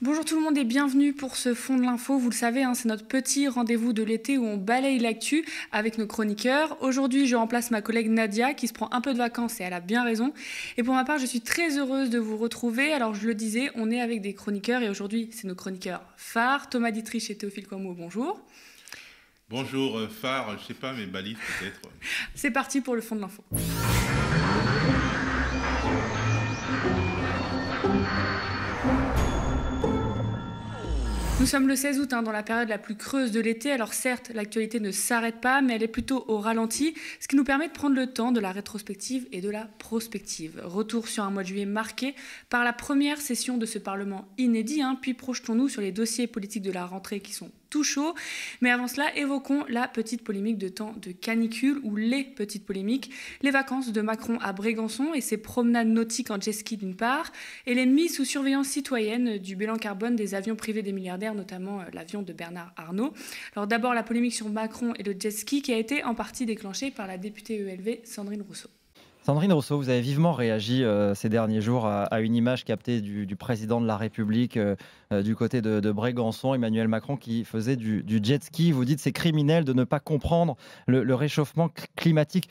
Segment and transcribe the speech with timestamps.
[0.00, 2.18] Bonjour tout le monde et bienvenue pour ce fond de l'info.
[2.18, 5.98] Vous le savez, hein, c'est notre petit rendez-vous de l'été où on balaye l'actu avec
[5.98, 6.80] nos chroniqueurs.
[6.80, 9.72] Aujourd'hui, je remplace ma collègue Nadia qui se prend un peu de vacances et elle
[9.72, 10.32] a bien raison.
[10.76, 12.92] Et pour ma part, je suis très heureuse de vous retrouver.
[12.92, 16.68] Alors, je le disais, on est avec des chroniqueurs et aujourd'hui, c'est nos chroniqueurs phares.
[16.68, 18.40] Thomas Dietrich et Théophile Quamo, bonjour.
[19.50, 21.80] Bonjour, euh, phare, je sais pas, mais balise peut-être.
[22.36, 23.42] c'est parti pour le fond de l'info.
[31.40, 33.70] Nous sommes le 16 août, hein, dans la période la plus creuse de l'été.
[33.70, 37.44] Alors certes, l'actualité ne s'arrête pas, mais elle est plutôt au ralenti, ce qui nous
[37.44, 40.60] permet de prendre le temps de la rétrospective et de la prospective.
[40.64, 42.16] Retour sur un mois de juillet marqué
[42.50, 46.64] par la première session de ce Parlement inédit, hein, puis projetons-nous sur les dossiers politiques
[46.64, 48.14] de la rentrée qui sont tout chaud.
[48.60, 53.10] Mais avant cela, évoquons la petite polémique de temps de canicule ou les petites polémiques,
[53.42, 57.32] les vacances de Macron à Brégançon et ses promenades nautiques en jet ski d'une part,
[57.66, 61.80] et les mises sous surveillance citoyenne du bilan carbone des avions privés des milliardaires, notamment
[61.80, 63.12] euh, l'avion de Bernard Arnault.
[63.54, 66.46] Alors d'abord la polémique sur Macron et le jet ski qui a été en partie
[66.46, 68.68] déclenchée par la députée ELV Sandrine Rousseau.
[69.28, 73.36] Sandrine Rousseau, vous avez vivement réagi euh, ces derniers jours à, une image captée du,
[73.36, 74.74] président de la République euh,
[75.12, 78.72] euh, du côté de, Brégançon, Emmanuel Macron, qui faisait du, jet ski.
[78.72, 80.56] Vous dites c'est criminel de ne pas comprendre
[80.86, 82.48] le, réchauffement climatique.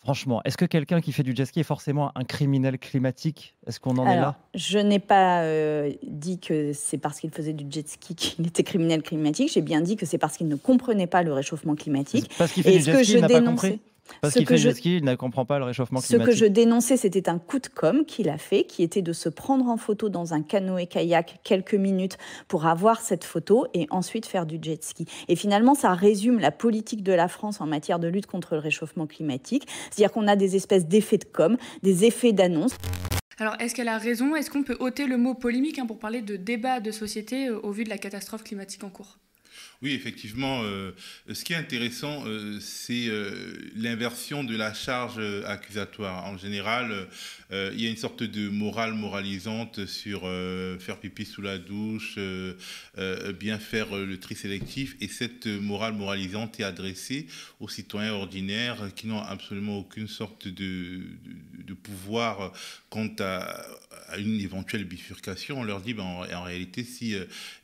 [0.00, 3.54] Franchement, est-ce que quelqu'un qui fait du jet ski est forcément un criminel climatique?
[3.68, 4.36] Est-ce qu'on en est là?
[4.56, 5.46] Je n'ai pas
[6.02, 9.52] dit que c'est parce qu'il faisait du jet ski qu'il était criminel climatique.
[9.54, 12.28] J'ai bien dit que c'est parce qu'il ne comprenait pas le réchauffement climatique.
[12.38, 13.78] Parce qu'il fait du jet ski, il n'a pas compris?
[14.20, 14.70] Parce qu'il fait je...
[14.70, 16.26] ski, il ne comprend pas le réchauffement climatique.
[16.26, 19.12] Ce que je dénonçais, c'était un coup de com' qu'il a fait, qui était de
[19.12, 24.26] se prendre en photo dans un canoë-kayak quelques minutes pour avoir cette photo et ensuite
[24.26, 25.06] faire du jet ski.
[25.28, 28.60] Et finalement, ça résume la politique de la France en matière de lutte contre le
[28.60, 29.66] réchauffement climatique.
[29.90, 32.76] C'est-à-dire qu'on a des espèces d'effets de com', des effets d'annonce.
[33.38, 34.36] Alors, est-ce qu'elle a raison?
[34.36, 37.58] Est-ce qu'on peut ôter le mot polémique hein, pour parler de débat de société euh,
[37.60, 39.18] au vu de la catastrophe climatique en cours?
[39.82, 40.92] Oui, effectivement, euh,
[41.32, 46.24] ce qui est intéressant, euh, c'est euh, l'inversion de la charge accusatoire.
[46.26, 47.08] En général,
[47.52, 50.22] il y a une sorte de morale moralisante sur
[50.80, 52.18] faire pipi sous la douche,
[53.38, 57.26] bien faire le tri sélectif, et cette morale moralisante est adressée
[57.60, 61.02] aux citoyens ordinaires qui n'ont absolument aucune sorte de,
[61.82, 62.52] pouvoir
[62.90, 63.64] quant à,
[64.18, 65.60] une éventuelle bifurcation.
[65.60, 67.14] On leur dit, ben, en, réalité, si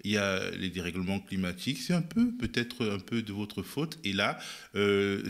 [0.04, 3.98] il y a les dérèglements climatiques, c'est un peu, peut-être un peu de votre faute.
[4.04, 4.38] Et là,
[4.74, 5.22] euh,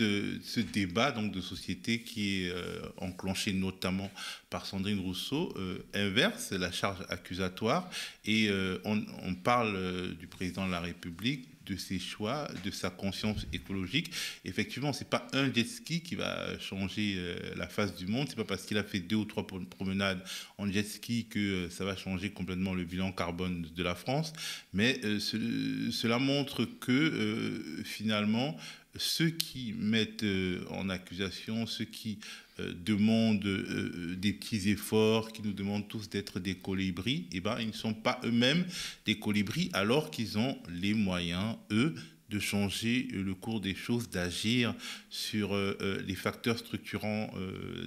[0.00, 4.05] euh, ce débat donc, de société qui est euh, enclenché notamment
[4.50, 5.54] par Sandrine Rousseau
[5.94, 7.88] inverse la charge accusatoire
[8.24, 8.50] et
[8.84, 14.10] on, on, parle du président de la République de ses choix, de sa conscience écologique.
[14.44, 18.26] Effectivement, c'est pas un jet ski qui va changer euh, la face du monde.
[18.28, 20.22] C'est pas parce qu'il a fait deux ou trois promenades
[20.58, 24.32] en jet ski que euh, ça va changer complètement le bilan carbone de la France.
[24.72, 28.56] Mais euh, cela montre que finalement,
[28.96, 30.24] ceux qui mettent
[30.70, 36.40] en accusation, ceux qui euh, demandent euh, des petits efforts, qui nous demandent tous d'être
[36.40, 38.64] des colibris, eh ben, ils ne sont pas eux-mêmes
[39.04, 41.94] des colibris alors qu'ils ont les moyens, eux,
[42.28, 44.74] de changer le cours des choses, d'agir
[45.10, 47.30] sur euh, les facteurs structurants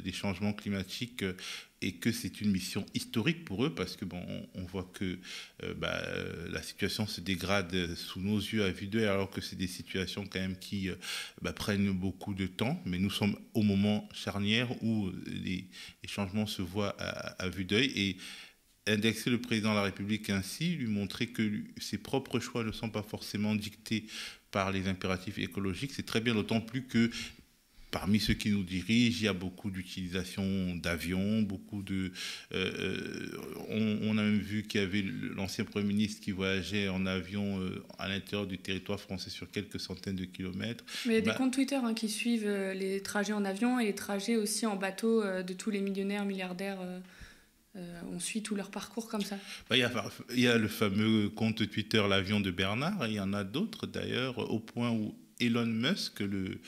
[0.03, 1.23] des changements climatiques
[1.81, 4.21] et que c'est une mission historique pour eux parce que bon,
[4.53, 5.17] on, voit que
[5.63, 6.01] euh, bah,
[6.49, 10.25] la situation se dégrade sous nos yeux à vue d'œil alors que c'est des situations
[10.29, 10.95] quand même qui euh,
[11.41, 12.81] bah, prennent beaucoup de temps.
[12.85, 15.65] Mais nous sommes au moment charnière où les,
[16.07, 18.17] changements se voient à, vue d'œil et
[18.89, 22.89] indexer le président de la République ainsi, lui montrer que ses propres choix ne sont
[22.89, 24.05] pas forcément dictés
[24.51, 27.11] par les impératifs écologiques, c'est très bien, d'autant plus que
[27.91, 32.11] Parmi ceux qui nous dirigent, il y a beaucoup d'utilisation d'avions, beaucoup de.
[32.53, 32.71] Euh,
[33.71, 35.03] euh, on, a même vu qu'il y avait
[35.35, 39.79] l'ancien Premier ministre qui voyageait en avion euh, à l'intérieur du territoire français sur quelques
[39.79, 40.83] centaines de kilomètres.
[41.07, 43.79] Mais il y a des bah comptes Twitter hein, qui suivent les trajets en avion
[43.79, 46.77] et les trajets aussi en bateau de tous les millionnaires, milliardaires.
[47.75, 49.37] On suit tout leur parcours comme ça.
[49.69, 53.43] Bah, il, y a, le fameux compte Twitter L'avion de Bernard, il y en a
[53.43, 56.59] d'autres d'ailleurs, au point où Elon Musk, le,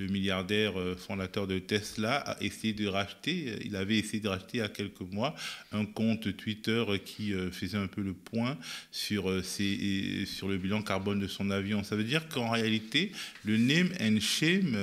[0.00, 4.28] le milliardaire euh, fondateur de Tesla, a essayé de racheter, euh, il avait essayé de
[4.28, 5.34] racheter il y a quelques mois
[5.72, 8.56] un compte Twitter qui euh, faisait un peu le point
[8.90, 11.84] sur, ses, sur le bilan carbone de son avion.
[11.84, 13.12] Ça veut dire qu'en réalité,
[13.44, 14.76] le name and shame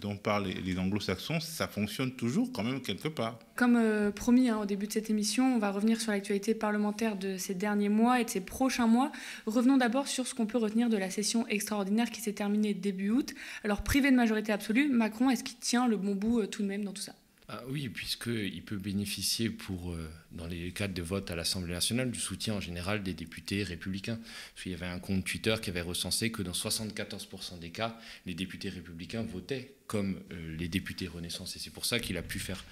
[0.00, 3.38] dont parlent les anglo-saxons, ça fonctionne toujours quand même quelque part.
[3.54, 7.36] Comme promis hein, au début de cette émission, on va revenir sur l'actualité parlementaire de
[7.36, 9.12] ces derniers mois et de ces prochains mois.
[9.46, 13.10] Revenons d'abord sur ce qu'on peut retenir de la session extraordinaire qui s'est terminée début
[13.10, 13.34] août.
[13.64, 16.68] Alors privé de majorité absolue, Macron, est-ce qu'il tient le bon bout euh, tout de
[16.68, 17.14] même dans tout ça?
[17.54, 22.10] Ah oui, puisqu'il peut bénéficier, pour, euh, dans les cadres de vote à l'Assemblée nationale,
[22.10, 24.18] du soutien en général des députés républicains.
[24.54, 27.98] Parce qu'il y avait un compte Twitter qui avait recensé que dans 74% des cas,
[28.24, 31.54] les députés républicains votaient comme euh, les députés Renaissance.
[31.56, 32.64] Et c'est pour ça qu'il a pu faire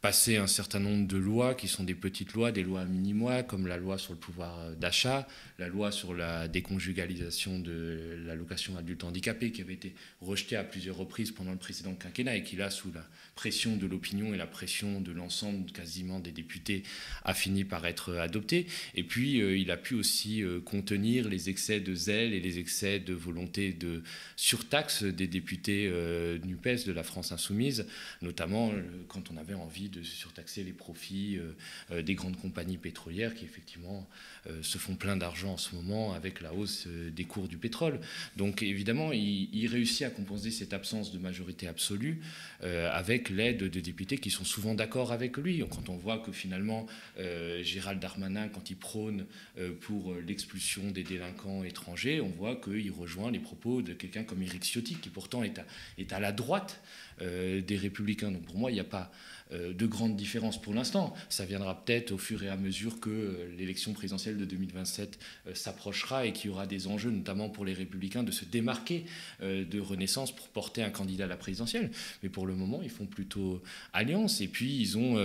[0.00, 3.66] passer un certain nombre de lois qui sont des petites lois, des lois minimois, comme
[3.66, 5.26] la loi sur le pouvoir d'achat,
[5.58, 10.96] la loi sur la déconjugalisation de l'allocation adulte handicapé, qui avait été rejetée à plusieurs
[10.96, 13.04] reprises pendant le précédent quinquennat et qui, là, sous la
[13.34, 16.84] pression de l'opinion et la pression de l'ensemble quasiment des députés,
[17.24, 18.66] a fini par être adoptée.
[18.94, 22.60] Et puis, euh, il a pu aussi euh, contenir les excès de zèle et les
[22.60, 24.04] excès de volonté de
[24.36, 27.86] surtaxe des députés euh, NUPES de la France insoumise,
[28.22, 28.72] notamment
[29.08, 31.52] quand on avait envie de surtaxer les profits euh,
[31.90, 34.08] euh, des grandes compagnies pétrolières qui effectivement
[34.46, 38.00] euh, se font plein d'argent en ce moment avec la hausse des cours du pétrole.
[38.36, 42.20] Donc évidemment, il, réussit à compenser cette absence de majorité absolue
[42.62, 45.62] avec l'aide de députés qui sont souvent d'accord avec lui.
[45.68, 46.86] Quand on voit que finalement
[47.18, 49.26] Gérald Darmanin, quand il prône
[49.80, 54.64] pour l'expulsion des délinquants étrangers, on voit qu'il rejoint les propos de quelqu'un comme Éric
[54.64, 55.66] Ciotti, qui pourtant est à,
[55.98, 56.80] est à la droite
[57.20, 58.30] des républicains.
[58.30, 59.12] Donc pour moi, il n'y a pas
[59.52, 61.14] de grandes différences pour l'instant.
[61.28, 65.54] Ça viendra peut-être au fur et à mesure que euh, l'élection présidentielle de 2027 euh,
[65.54, 69.04] s'approchera et qu'il y aura des enjeux, notamment pour les républicains, de se démarquer
[69.40, 71.90] de Renaissance pour porter un candidat à la présidentielle.
[72.22, 73.62] Mais pour le moment, ils font plutôt
[73.92, 74.40] alliance.
[74.40, 75.16] Et puis, ils ont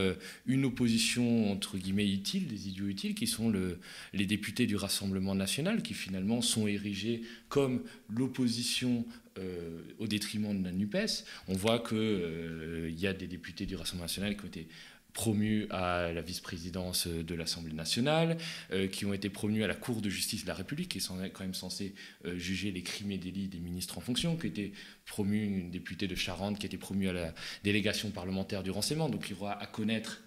[0.45, 3.79] une opposition, entre guillemets, utile, des idiots utiles, qui sont le,
[4.13, 9.05] les députés du Rassemblement national, qui finalement sont érigés comme l'opposition
[9.39, 11.25] euh, au détriment de la NUPES.
[11.47, 14.67] On voit qu'il euh, y a des députés du Rassemblement national qui ont été
[15.13, 18.37] promus à la vice-présidence de l'Assemblée nationale,
[18.71, 21.07] euh, qui ont été promus à la Cour de justice de la République, qui est
[21.07, 21.95] quand même censée
[22.35, 24.73] juger les crimes et délits des ministres en fonction, qui a été
[25.05, 27.33] promu une députée de Charente, qui a été promue à la
[27.63, 30.21] délégation parlementaire du renseignement, donc il aura à connaître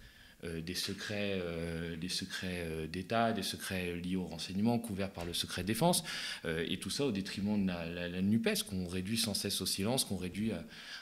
[0.45, 5.33] des secrets, euh, des secrets euh, d'État, des secrets liés au renseignement couverts par le
[5.33, 6.05] secret défense,
[6.45, 10.17] et tout ça au détriment de la, NUPES, qu'on réduit sans cesse au silence, qu'on
[10.17, 10.53] réduit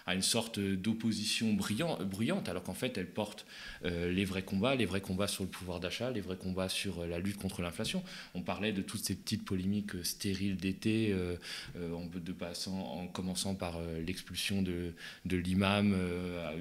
[0.07, 3.47] à, une sorte d'opposition bruyante, alors qu'en fait elle porte
[3.83, 7.19] les vrais combats, les vrais combats sur le pouvoir d'achat, les vrais combats sur la
[7.19, 8.03] lutte contre l'inflation.
[8.35, 11.15] On parlait de toutes ces petites polémiques stériles d'été,
[11.77, 14.93] en, en commençant par l'expulsion de,
[15.25, 15.97] de l'imam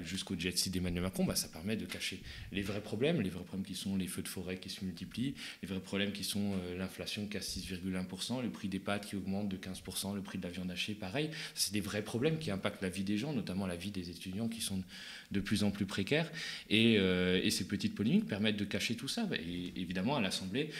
[0.04, 2.20] jusqu'au jet ski d'Emmanuel Macron, bah, ça permet de cacher
[2.52, 5.34] les vrais problèmes, les vrais problèmes qui sont les feux de forêt qui se multiplient,
[5.62, 9.06] les vrais problèmes qui sont euh, l'inflation qui est à 6,1%, le prix des pâtes
[9.06, 11.30] qui augmente de 15%, le prix de la viande hachée pareil.
[11.54, 14.48] C'est des vrais problèmes qui impactent la vie des gens, notamment la vie des étudiants
[14.48, 14.82] qui sont
[15.30, 16.30] de plus en plus précaires.
[16.70, 19.28] Et, euh, ces petites polémiques permettent de cacher tout ça.
[19.32, 20.70] Et évidemment, à l'Assemblée,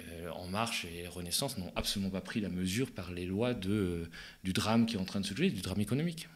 [0.00, 4.52] euh, En Marche et Renaissance n'ont absolument pas pris la mesure par les lois du
[4.54, 6.26] drame qui est en train de se jouer, du drame économique.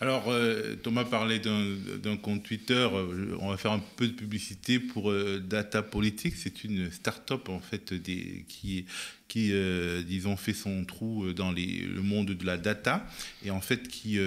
[0.00, 2.88] Alors, euh, Thomas parlait d'un compte Twitter.
[2.92, 6.34] Euh, on va faire un peu de publicité pour euh, Data Politics.
[6.36, 8.84] C'est une start-up, en fait, des, qui,
[10.06, 13.06] disons, fait son trou dans les, le monde de la data
[13.44, 14.18] et, en fait, qui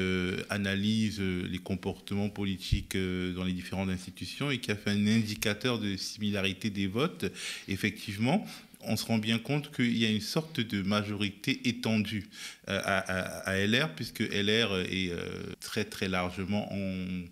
[0.49, 5.95] analyse les comportements politiques dans les différentes institutions et qui a fait un indicateur de
[5.95, 7.25] similarité des votes.
[7.69, 8.45] Effectivement,
[8.81, 12.27] on se rend bien compte qu'il y a une sorte de majorité étendue
[12.69, 17.23] euh, à, LR, puisque LR est euh, très très largement en,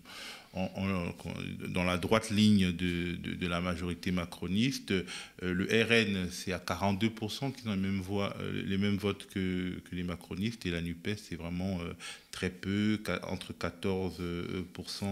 [1.68, 4.90] dans la droite ligne de, la majorité macroniste.
[4.90, 5.04] Euh,
[5.42, 9.74] le RN, c'est à 42% qui ont les mêmes, voix, euh, les mêmes votes que,
[9.92, 11.92] les macronistes, et la NUPES, c'est vraiment euh,
[12.30, 15.04] très peu, entre 14%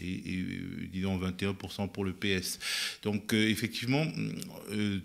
[0.00, 0.44] et,
[0.92, 2.58] disons 21% pour le PS.
[3.02, 4.04] Donc effectivement,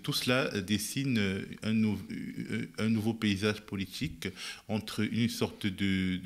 [0.01, 4.29] tout cela dessine un, nouveau paysage politique
[4.67, 6.19] entre une sorte de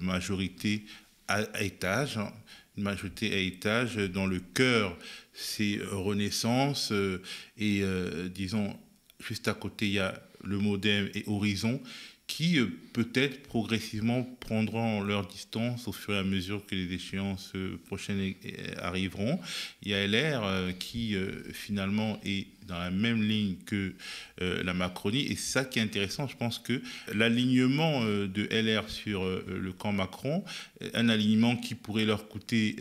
[0.00, 0.84] majorité
[1.28, 2.32] à, étage, hein,
[2.76, 3.96] une majorité à étage.
[3.96, 4.96] Dans le cœur,
[5.32, 6.92] c'est Renaissance.
[6.92, 7.22] Euh,
[7.56, 8.78] et euh, disons,
[9.18, 11.80] juste à côté, il y a le Modem et Horizon
[12.32, 17.52] qui euh, peut-être progressivement prendront leur distance au fur et à mesure que les échéances
[17.86, 18.34] prochaines
[18.78, 19.38] arriveront.
[19.82, 21.16] Il y a LR qui
[21.52, 23.94] finalement est dans la même ligne que
[24.40, 25.26] euh, la Macronie.
[25.26, 26.26] Et c'est ça qui est intéressant.
[26.26, 30.44] Je pense que l'alignement euh, de LR sur euh, le camp Macron,
[30.94, 32.76] un alignement qui pourrait leur coûter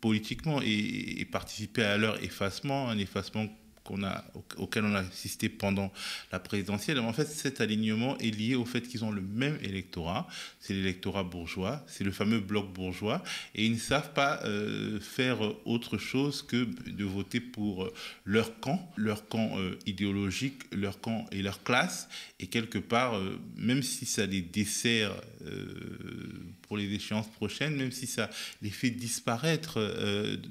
[0.00, 3.46] politiquement et, participer à leur effacement, un effacement
[3.84, 4.24] qu'on a,
[4.56, 5.92] auquel on a assisté pendant
[6.32, 6.98] la présidentielle.
[6.98, 10.26] En fait, cet alignement est lié au fait qu'ils ont le même électorat,
[10.58, 13.22] c'est l'électorat bourgeois, c'est le fameux bloc bourgeois,
[13.54, 17.90] et ils ne savent pas euh, faire autre chose que de voter pour
[18.24, 22.08] leur camp, leur camp euh, idéologique, leur camp et leur classe,
[22.40, 25.12] et quelque part, euh, même si ça les dessert
[26.66, 28.30] pour les échéances prochaines, même si ça
[28.62, 29.78] les fait disparaître,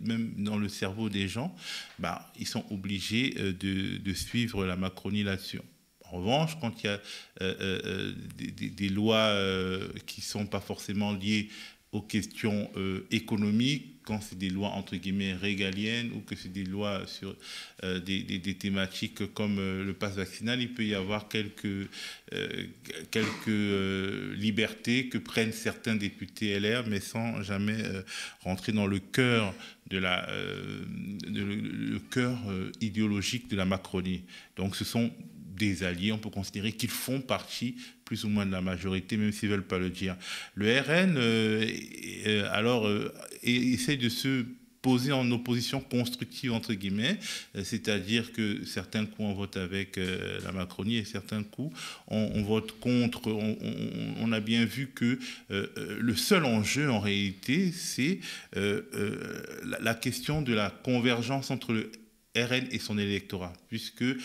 [0.04, 1.56] même dans le cerveau des gens,
[2.00, 5.60] bah, ils sont obligés euh, de, suivre la Macronie là-dessus.
[6.06, 7.00] En revanche, quand il y a
[7.42, 9.36] euh, euh, des, lois
[10.06, 11.50] qui ne sont pas forcément liées
[11.94, 12.70] aux questions
[13.12, 17.34] économiques, quand c'est des lois entre guillemets régaliennes ou que c'est des lois sur
[17.82, 21.88] des, thématiques comme le pass vaccinal, il peut y avoir quelques,
[23.12, 27.78] quelques libertés que prennent certains députés LR, mais sans jamais
[28.42, 29.54] rentrer dans le cœur
[29.94, 30.84] de la, euh,
[31.28, 34.24] le, cœur euh, idéologique de la Macronie.
[34.56, 35.12] Donc ce sont
[35.56, 39.32] des alliés, on peut considérer qu'ils font partie plus ou moins de la majorité, même
[39.32, 40.16] s'ils ne veulent pas le dire.
[40.56, 42.90] Le RN, euh, alors,
[43.44, 44.46] essaie de se
[44.84, 47.18] poser en opposition constructive, entre guillemets,
[47.56, 51.76] euh, c'est-à-dire que certains coups on vote avec euh, la Macronie et certains coups
[52.08, 53.32] on, vote contre.
[53.32, 55.18] On, a bien vu que
[55.52, 55.68] euh,
[56.00, 58.20] le seul enjeu en réalité, c'est
[58.54, 61.90] la question de la convergence entre le
[62.36, 64.16] RN et son électorat, puisque euh,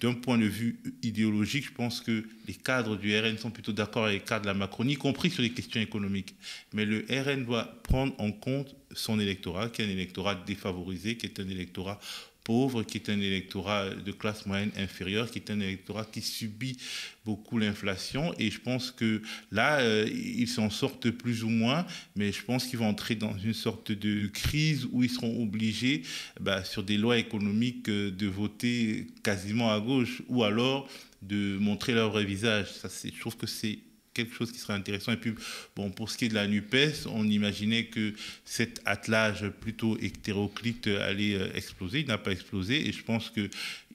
[0.00, 4.06] d'un point de vue idéologique, je pense que les cadres du RN sont plutôt d'accord
[4.06, 6.34] avec les cadres de la Macronie, y compris sur les questions économiques.
[6.72, 11.26] Mais le RN doit prendre en compte son électorat, qui est un électorat défavorisé, qui
[11.26, 12.00] est un électorat
[12.48, 16.78] pauvre, qui est un électorat de classe moyenne inférieure, qui est un électorat qui subit
[17.26, 18.34] beaucoup l'inflation.
[18.38, 19.20] Et je pense que
[19.52, 21.86] là, euh, ils s'en sortent plus ou moins,
[22.16, 26.00] mais je pense qu'ils vont entrer dans une sorte de crise où ils seront obligés,
[26.40, 30.88] bah, sur des lois économiques, euh, de voter quasiment à gauche, ou alors
[31.20, 32.68] de montrer leur vrai visage.
[32.72, 33.78] Ça, je trouve que c'est
[34.18, 35.12] quelque chose qui serait intéressant.
[35.12, 35.34] Et puis,
[35.76, 40.88] bon, pour ce qui est de la NUPES, on imaginait que cet attelage plutôt hétéroclite
[40.88, 42.00] allait euh, exploser.
[42.00, 43.48] Il n'a pas explosé et je pense que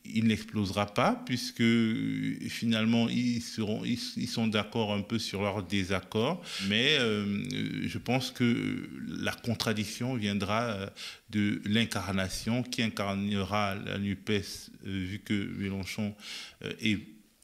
[0.06, 5.64] il n'explosera pas puisque euh, finalement ils, seront, ils, sont d'accord un peu sur leur
[5.64, 6.42] désaccord.
[6.68, 7.44] Mais euh,
[7.88, 10.92] je pense que la contradiction viendra
[11.30, 16.14] de l'incarnation qui incarnera la NUPES vu que Mélenchon
[16.82, 17.00] est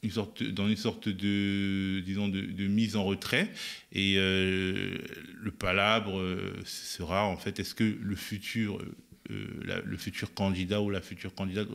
[0.10, 3.52] sorte, dans une sorte de, disons, de, mise en retrait.
[3.92, 4.98] Et euh,
[5.42, 8.80] le palabre euh, sera en fait, est-ce que le futur,
[9.30, 11.68] euh, le futur candidat ou la future candidate,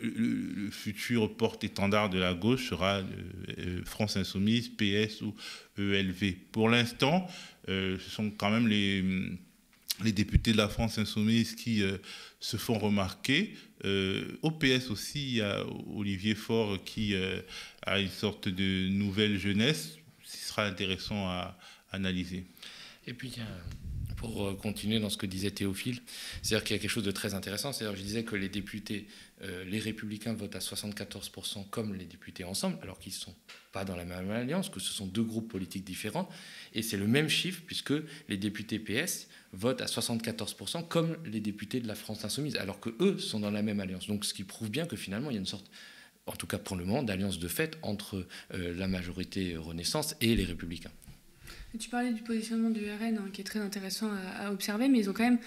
[0.00, 3.02] le, futur porte-étendard de la gauche sera
[3.84, 5.34] France Insoumise, PS ou
[5.78, 6.34] ELV.
[6.50, 7.26] Pour l'instant,
[7.68, 9.02] ce sont quand même les
[10.02, 11.98] les députés de la France insoumise qui euh,
[12.40, 13.54] se font remarquer.
[13.84, 17.40] Euh, au PS aussi, il y a Olivier Faure qui euh,
[17.82, 19.98] a une sorte de nouvelle jeunesse.
[20.24, 21.56] Ce sera intéressant à
[21.92, 22.44] analyser.
[23.06, 23.36] Et puis,
[24.24, 26.00] pour continuer dans ce que disait Théophile,
[26.42, 27.72] c'est-à-dire qu'il y a quelque chose de très intéressant.
[27.72, 29.06] C'est-à-dire, je disais que les députés,
[29.66, 33.34] les républicains votent à 74% comme les députés ensemble, alors qu'ils ne sont
[33.72, 36.28] pas dans la même alliance, que ce sont deux groupes politiques différents.
[36.72, 37.92] Et c'est le même chiffre puisque
[38.28, 42.90] les députés PS votent à 74% comme les députés de la France insoumise, alors que
[43.00, 44.06] eux sont dans la même alliance.
[44.06, 45.70] Donc ce qui prouve bien que finalement il y a une sorte,
[46.26, 50.34] en tout cas pour le moment, d'alliance de fait entre euh, la majorité Renaissance et
[50.34, 50.92] les républicains.
[51.78, 55.10] Tu parlais du positionnement du RN hein, qui est très intéressant à, observer, mais ils
[55.10, 55.38] ont quand même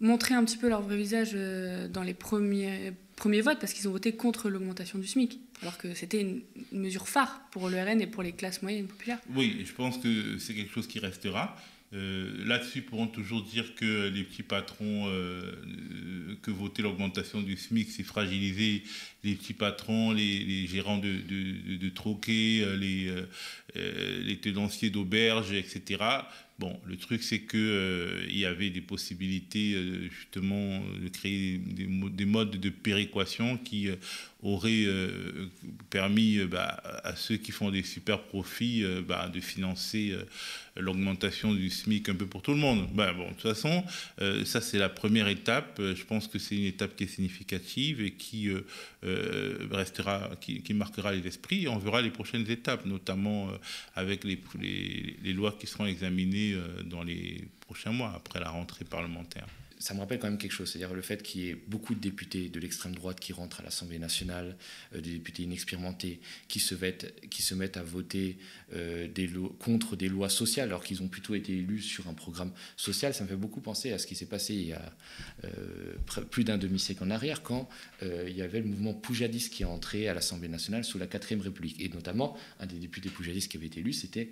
[0.00, 3.88] montré un petit peu leur vrai visage euh, dans les premiers, premiers votes parce qu'ils
[3.88, 8.00] ont voté contre l'augmentation du SMIC, alors que c'était une, mesure phare pour le RN
[8.00, 9.18] et pour les classes moyennes populaires.
[9.34, 11.56] Oui, je pense que c'est quelque chose qui restera.
[11.94, 15.52] Euh, là-dessus, ils pourront toujours dire que les petits patrons, euh,
[16.40, 18.82] que voter l'augmentation du SMIC, c'est fragiliser
[19.24, 21.18] les petits patrons, les, gérants de,
[21.76, 23.12] de, troquets, les,
[23.74, 26.22] les tenanciers d'auberges, etc.
[26.62, 32.24] Bon, le truc, c'est qu'il euh, y avait des possibilités, euh, justement, de créer des,
[32.24, 33.96] modes de péréquation qui euh,
[34.44, 34.86] auraient
[35.90, 40.16] permis bah, à ceux qui font des super profits bah, de financer
[40.76, 42.88] l'augmentation du SMIC un peu pour tout le monde.
[42.92, 43.84] Bah, bon, de toute façon,
[44.44, 45.80] ça, c'est la première étape.
[45.80, 48.50] Je pense que c'est une étape qui est significative et qui
[49.70, 51.68] restera, qui, marquera les esprits.
[51.68, 53.48] on verra les prochaines étapes, notamment
[53.94, 54.38] avec les,
[55.22, 59.46] les lois qui seront examinées euh, dans les prochains mois, après la rentrée parlementaire.
[59.82, 62.00] Ça me rappelle quand même quelque chose, c'est-à-dire le fait qu'il y ait beaucoup de
[62.00, 64.56] députés de l'extrême droite qui rentrent à l'Assemblée nationale,
[64.94, 68.38] euh, des députés inexpérimentés, qui se, mettent, à voter
[68.74, 69.08] euh,
[69.58, 73.12] contre des lois sociales, alors qu'ils ont plutôt été élus sur un programme social.
[73.12, 74.92] Ça me fait beaucoup penser à ce qui s'est passé il y a
[76.30, 77.68] plus d'un demi-siècle en arrière, quand
[78.02, 81.40] il y avait le mouvement poujadiste qui est entré à l'Assemblée nationale sous la 4ème
[81.40, 81.80] République.
[81.80, 84.30] Et notamment, un des députés poujadistes qui avait été élu, c'était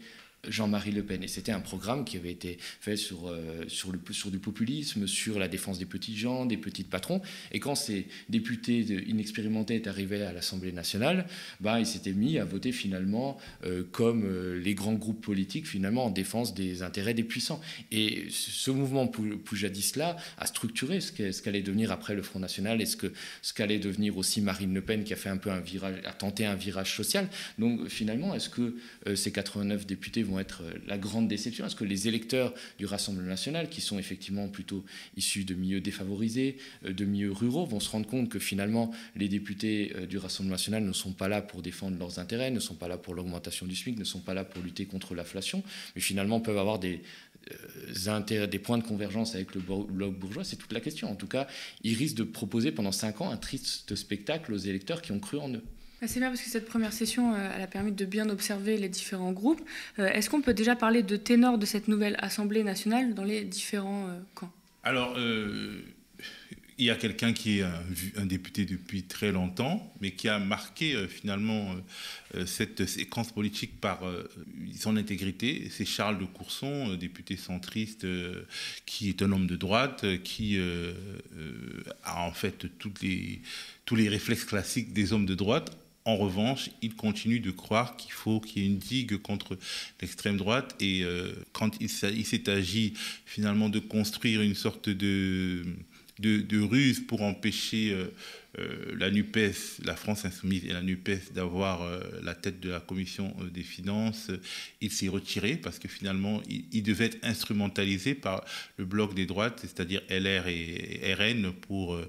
[0.49, 1.23] Jean-Marie Le Pen.
[1.23, 5.49] Et c'était un programme qui avait été fait sur, euh, sur, du populisme, sur la
[5.49, 7.21] défense des petits gens, des petits patrons.
[7.53, 11.27] Et quand ces députés inexpérimentés est arrivé à l'Assemblée nationale,
[11.61, 16.07] bah, ils s'étaient mis à voter finalement euh, comme euh, les grands groupes politiques, finalement
[16.07, 17.61] en défense des intérêts des puissants.
[17.91, 22.97] Et ce mouvement poujadiste-là a structuré ce qu'allait devenir après le Front National et ce
[22.97, 26.13] qu'allait ce devenir aussi Marine Le Pen qui a fait un peu un virage, a
[26.13, 27.29] tenté un virage social.
[27.59, 28.77] Donc finalement, est-ce que
[29.15, 33.29] ces 89 députés vont être euh, la grande déception Est-ce que les électeurs du Rassemblement
[33.29, 34.85] national, qui sont effectivement plutôt
[35.17, 39.29] issus de milieux défavorisés, euh, de milieux ruraux, vont se rendre compte que finalement les
[39.29, 42.75] députés euh, du Rassemblement national ne sont pas là pour défendre leurs intérêts, ne sont
[42.75, 45.63] pas là pour l'augmentation du SMIC, ne sont pas là pour lutter contre l'inflation,
[45.95, 47.01] mais finalement peuvent avoir des,
[48.49, 51.11] des points de convergence avec le bloc bourgeois, c'est toute la question.
[51.11, 51.47] En tout cas,
[51.83, 55.39] ils risquent de proposer pendant cinq ans un triste spectacle aux électeurs qui ont cru
[55.39, 55.63] en eux.
[56.03, 58.89] Ah, c'est bien parce que cette première session, euh, a permis de bien observer les
[58.89, 59.61] différents groupes.
[59.99, 63.45] Euh, est-ce qu'on peut déjà parler de ténor de cette nouvelle Assemblée nationale dans les
[63.45, 64.51] différents euh, camps?
[64.83, 65.19] Alors,
[66.79, 67.65] il y a quelqu'un qui est
[68.17, 71.77] un, député depuis très longtemps, mais qui a marqué finalement
[72.47, 74.01] cette séquence politique par
[74.79, 75.69] son intégrité.
[75.71, 78.07] C'est Charles de Courson, député centriste,
[78.87, 80.59] qui est un homme de droite, qui
[82.03, 82.65] a en fait
[83.03, 83.43] les,
[83.85, 88.13] tous les réflexes classiques des hommes de droite en revanche, il continue de croire qu'il
[88.13, 89.59] faut qu'il y ait une digue contre
[90.01, 90.75] l'extrême droite.
[90.81, 92.95] Et euh, quand il s'est agi
[93.27, 95.63] finalement de construire une sorte de,
[96.19, 98.07] de, ruse pour empêcher euh,
[98.59, 101.87] euh, la NUPES, la France insoumise et la NUPES d'avoir
[102.23, 104.31] la tête de la commission des finances,
[104.81, 108.43] il s'est retiré parce que finalement, il, devait être instrumentalisé par
[108.79, 112.01] le bloc des droites, c'est-à-dire LR et RN, pour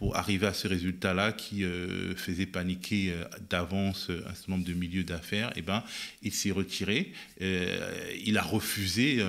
[0.00, 4.64] pour arriver à ce résultat-là qui euh, faisait paniquer euh, d'avance euh, un certain nombre
[4.64, 5.84] de milieux d'affaires, eh ben,
[6.22, 7.12] il s'est retiré.
[7.38, 9.22] il a refusé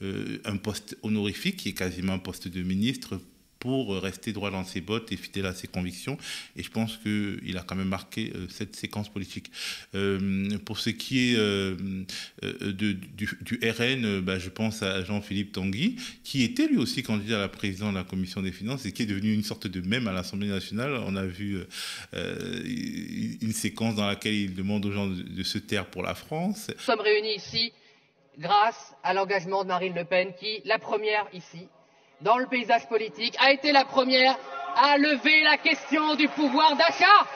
[0.00, 3.20] un poste honorifique, qui est quasiment un poste de ministre,
[3.60, 6.16] pour rester droit dans ses bottes et fidèle à ses convictions.
[6.56, 9.52] Et je pense qu'il a quand même marqué euh, cette séquence politique.
[9.94, 11.76] Euh, pour ce qui est euh,
[12.42, 17.48] du, RN, bah, je pense à Jean-Philippe Tanguy, qui était lui aussi candidat à la
[17.48, 20.12] présidence de la commission des finances et qui est devenu une sorte de même à
[20.12, 20.94] l'Assemblée nationale.
[21.06, 21.60] On a vu
[22.12, 26.70] une séquence dans laquelle il demande aux gens de, de se taire pour la France.
[26.74, 27.72] Nous sommes réunis ici
[28.38, 31.68] grâce à l'engagement de Marine Le Pen, qui, la première ici,
[32.20, 34.36] dans le paysage politique, a été la première
[34.76, 37.26] à lever la question du pouvoir d'achat.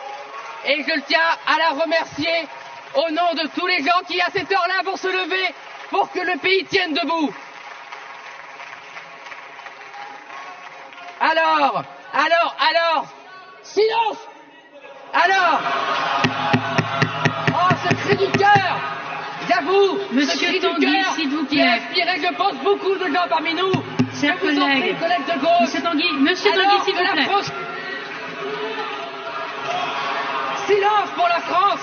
[0.66, 2.48] Et je le tiens à la remercier
[2.94, 5.54] au nom de tous les gens qui, à cette heure-là, vont se lever
[5.90, 7.34] pour que le pays tienne debout.
[11.20, 13.06] Alors, alors, alors,
[13.62, 14.18] silence
[15.12, 15.60] Alors
[17.48, 18.80] Oh, ce cri du cœur
[19.48, 21.56] J'avoue, Monsieur Tanguy, s'il vous plaît.
[21.56, 23.72] Qui inspirait, je pense, beaucoup de gens parmi nous
[24.24, 24.96] chers collègues.
[25.60, 27.24] Monsieur Tanguy, Monsieur Tanguy, s'il vous plaît.
[27.24, 27.52] France...
[30.66, 31.80] Silence pour la France.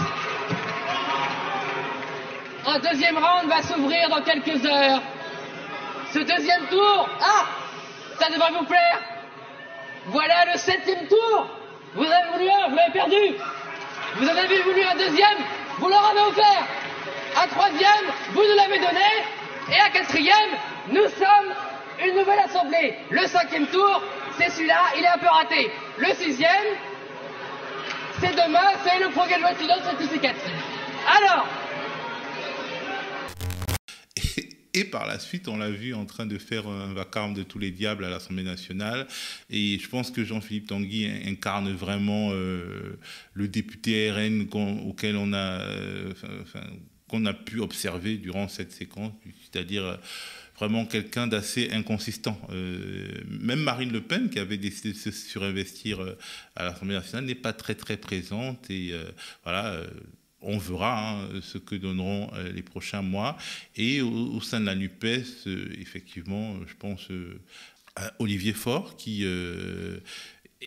[2.66, 5.02] Un deuxième round va s'ouvrir dans quelques heures.
[6.12, 7.46] Ce deuxième tour, ah,
[8.20, 9.02] ça devrait vous plaire.
[10.08, 11.48] Voilà le septième tour.
[11.94, 13.36] Vous avez voulu un, vous l'avez perdu.
[14.16, 15.38] Vous en avez voulu un deuxième,
[15.78, 16.64] vous leur avez offert.
[17.44, 19.10] Un troisième, vous nous l'avez donné.
[19.72, 20.52] Et un quatrième,
[20.90, 21.54] nous sommes
[22.04, 22.96] une nouvelle assemblée.
[23.10, 24.02] Le cinquième tour,
[24.38, 25.70] c'est celui-là, il est un peu raté.
[25.98, 26.76] Le sixième,
[28.20, 30.52] c'est demain, c'est le progrès de loi qui donne certificatif.
[31.08, 31.48] Alors.
[34.74, 37.60] Et, par la suite, on l'a vu en train de faire un vacarme de tous
[37.60, 39.06] les diables à l'Assemblée nationale.
[39.50, 42.98] Et je pense que Jean-Philippe Tanguy incarne vraiment euh,
[43.34, 44.48] le député RN
[44.88, 46.14] auquel on a, euh,
[47.10, 49.12] qu'on a pu observer durant cette séquence,
[49.42, 50.00] c'est-à-dire
[50.62, 52.40] vraiment quelqu'un d'assez inconsistant.
[52.52, 56.16] Euh, même Marine Le Pen, qui avait décidé de se surinvestir euh,
[56.56, 58.70] à l'Assemblée nationale, n'est pas très très présente.
[58.70, 59.04] Et euh,
[59.44, 59.82] voilà,
[60.40, 63.38] on verra hein, ce que donneront les prochains mois.
[63.76, 65.48] Et au, sein de la NUPES,
[65.80, 67.08] effectivement, je pense
[67.96, 69.26] à Olivier Faure, qui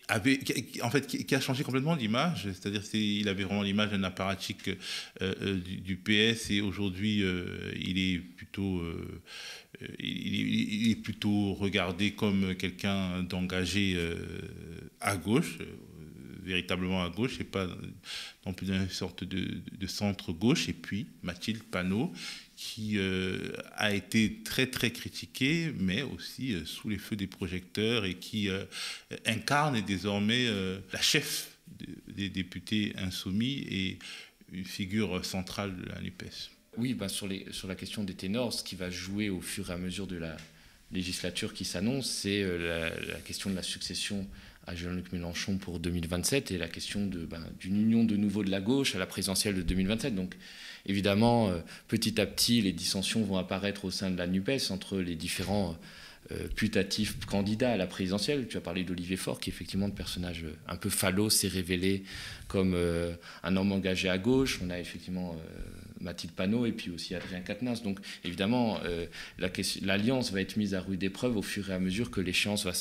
[0.09, 0.41] avait,
[0.83, 4.71] en fait, qui, a changé complètement d'image, c'est-à-dire qu'il avait vraiment l'image d'un apparatchik
[5.21, 7.23] du, PS et aujourd'hui
[7.77, 8.83] il est plutôt
[9.99, 13.97] il, est plutôt regardé comme quelqu'un d'engagé
[15.01, 15.59] à gauche,
[16.45, 17.67] véritablement à gauche et pas
[18.47, 20.69] non plus dans une sorte de, centre-gauche.
[20.69, 22.13] Et puis Mathilde Panot,
[22.57, 28.05] qui euh, a été très très critiquée, mais aussi euh, sous les feux des projecteurs
[28.05, 28.65] et qui euh,
[29.27, 30.47] incarne désormais
[30.93, 31.57] la chef
[32.09, 33.99] des députés insoumis et
[34.53, 36.54] une figure centrale de la NUPES.
[36.77, 39.71] Oui, bah sur, les, sur la question des ténors, ce qui va jouer au fur
[39.71, 40.37] et à mesure de la
[40.93, 44.27] législature qui s'annonce, c'est la, la, question de la succession
[44.67, 48.61] à Jean-Luc Mélenchon pour 2027 et la question ben, d'une union de nouveau de la
[48.61, 50.15] gauche à la présidentielle de 2027.
[50.15, 50.37] Donc
[50.87, 51.59] évidemment, euh,
[51.89, 55.77] petit à petit, les dissensions vont apparaître au sein de la NUPES entre les différents
[56.33, 58.47] euh, putatifs candidats à la présidentielle.
[58.49, 62.05] Tu as parlé d'Olivier Faure, qui effectivement, de personnage euh, un peu phallos, s'est révélé
[62.49, 62.77] comme
[63.43, 64.61] un homme engagé à gauche.
[64.63, 65.35] On a effectivement
[66.05, 67.83] Mathilde Panot et puis aussi Adrien Quatennens.
[67.83, 69.07] Donc évidemment, euh,
[69.83, 72.73] l'alliance va être mise à rude épreuve au fur et à mesure que l'échéance va,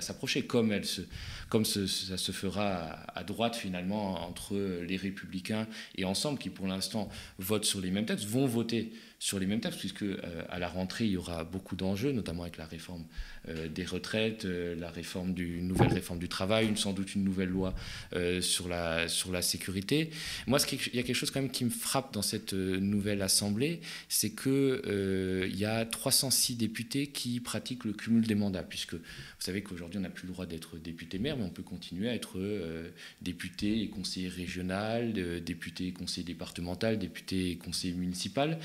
[0.00, 1.02] s'approcher, comme, se,
[1.48, 7.08] comme ça se fera à, droite finalement entre les républicains et Ensemble, qui pour l'instant
[7.38, 10.16] votent sur les mêmes textes, vont voter sur les mêmes textes, puisque euh,
[10.48, 13.04] à la rentrée, il y aura beaucoup d'enjeux, notamment avec la réforme
[13.48, 17.48] euh, des retraites, euh, la réforme du, nouvelle réforme du travail, sans doute une nouvelle
[17.48, 17.74] loi
[18.40, 20.10] sur, la, sur la sécurité.
[20.46, 23.80] Moi, il y a quelque chose quand même qui me frappe dans cette nouvelle Assemblée,
[24.08, 29.00] c'est qu'il y a 306 députés qui pratiquent le cumul des mandats, puisque vous
[29.40, 32.14] savez qu'aujourd'hui, on n'a plus le droit d'être député maire, mais on peut continuer à
[32.14, 32.38] être
[33.22, 38.58] député et conseiller régional, député et conseiller départemental, député et conseiller municipal.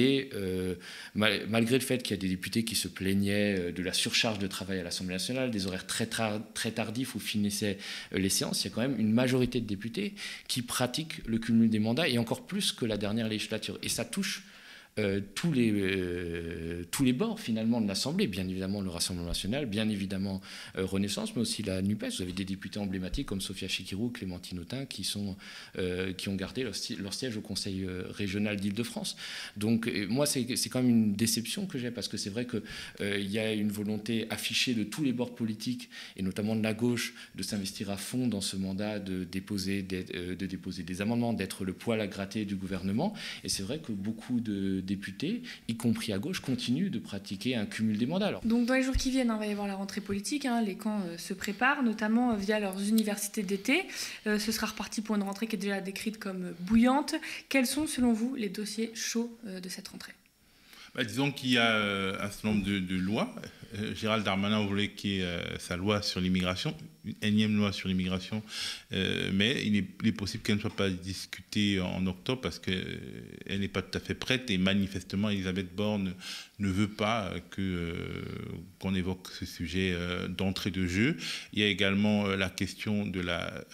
[0.00, 0.74] Et euh,
[1.14, 4.38] malgré le fait qu'il y a des députés qui se plaignaient euh, de la surcharge
[4.38, 7.76] de travail à l'Assemblée nationale, des horaires très, tardifs où finissaient
[8.14, 10.14] euh, les séances, il y a quand même une majorité de députés
[10.48, 13.78] qui pratiquent le cumul des mandats, et encore plus que la dernière législature.
[13.82, 14.44] Et ça touche
[14.98, 19.66] euh, tous, les, euh, tous les bords finalement de l'Assemblée, bien évidemment le Rassemblement national,
[19.66, 20.40] bien évidemment
[20.76, 22.16] euh, Renaissance, mais aussi la NUPES.
[22.16, 25.36] Vous avez des députés emblématiques comme Sophia Chikirou, Clémentine Autain, qui, sont,
[26.16, 29.16] qui ont gardé leur, siège au Conseil régional d'Île-de-France.
[29.56, 33.38] Donc moi, c'est quand même une déception que j'ai, parce que c'est vrai qu'il y
[33.38, 37.42] a une volonté affichée de tous les bords politiques, et notamment de la gauche, de
[37.42, 42.00] s'investir à fond dans ce mandat, de déposer, de déposer des amendements, d'être le poil
[42.00, 43.14] à gratter du gouvernement.
[43.44, 47.66] Et c'est vrai que beaucoup de députés, y compris à gauche, continuent de pratiquer un
[47.66, 48.40] cumul des mandats.
[48.44, 50.62] Donc dans les jours qui viennent, hein, il va y avoir la rentrée politique, hein,
[50.62, 53.84] les camps euh, se préparent, notamment euh, via leurs universités d'été.
[54.26, 57.14] Euh, ce sera reparti pour une rentrée qui est déjà décrite comme bouillante.
[57.48, 60.12] Quels sont selon vous les dossiers chauds de cette rentrée?
[60.94, 63.34] Bah, Disons qu'il y a un certain nombre de, lois.
[63.94, 68.42] Gérald Darmanin voulait qu'il y ait sa loi sur l'immigration une énième loi sur l'immigration,
[68.92, 73.00] euh, mais il est, possible qu'elle ne soit pas discutée en octobre parce qu'elle
[73.48, 76.14] n'est pas tout à fait prête et manifestement Elisabeth Borne
[76.60, 77.94] ne veut pas que, euh,
[78.78, 81.16] qu'on évoque ce sujet euh, d'entrée de jeu.
[81.52, 83.64] Il y a également la question de, la,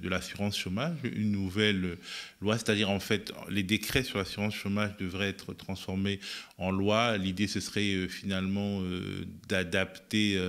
[0.00, 1.96] de l'assurance chômage, une nouvelle
[2.40, 6.20] loi, c'est-à-dire en fait les décrets sur l'assurance chômage devraient être transformés
[6.58, 7.16] en loi.
[7.16, 8.82] L'idée ce serait finalement
[9.48, 10.40] d'adapter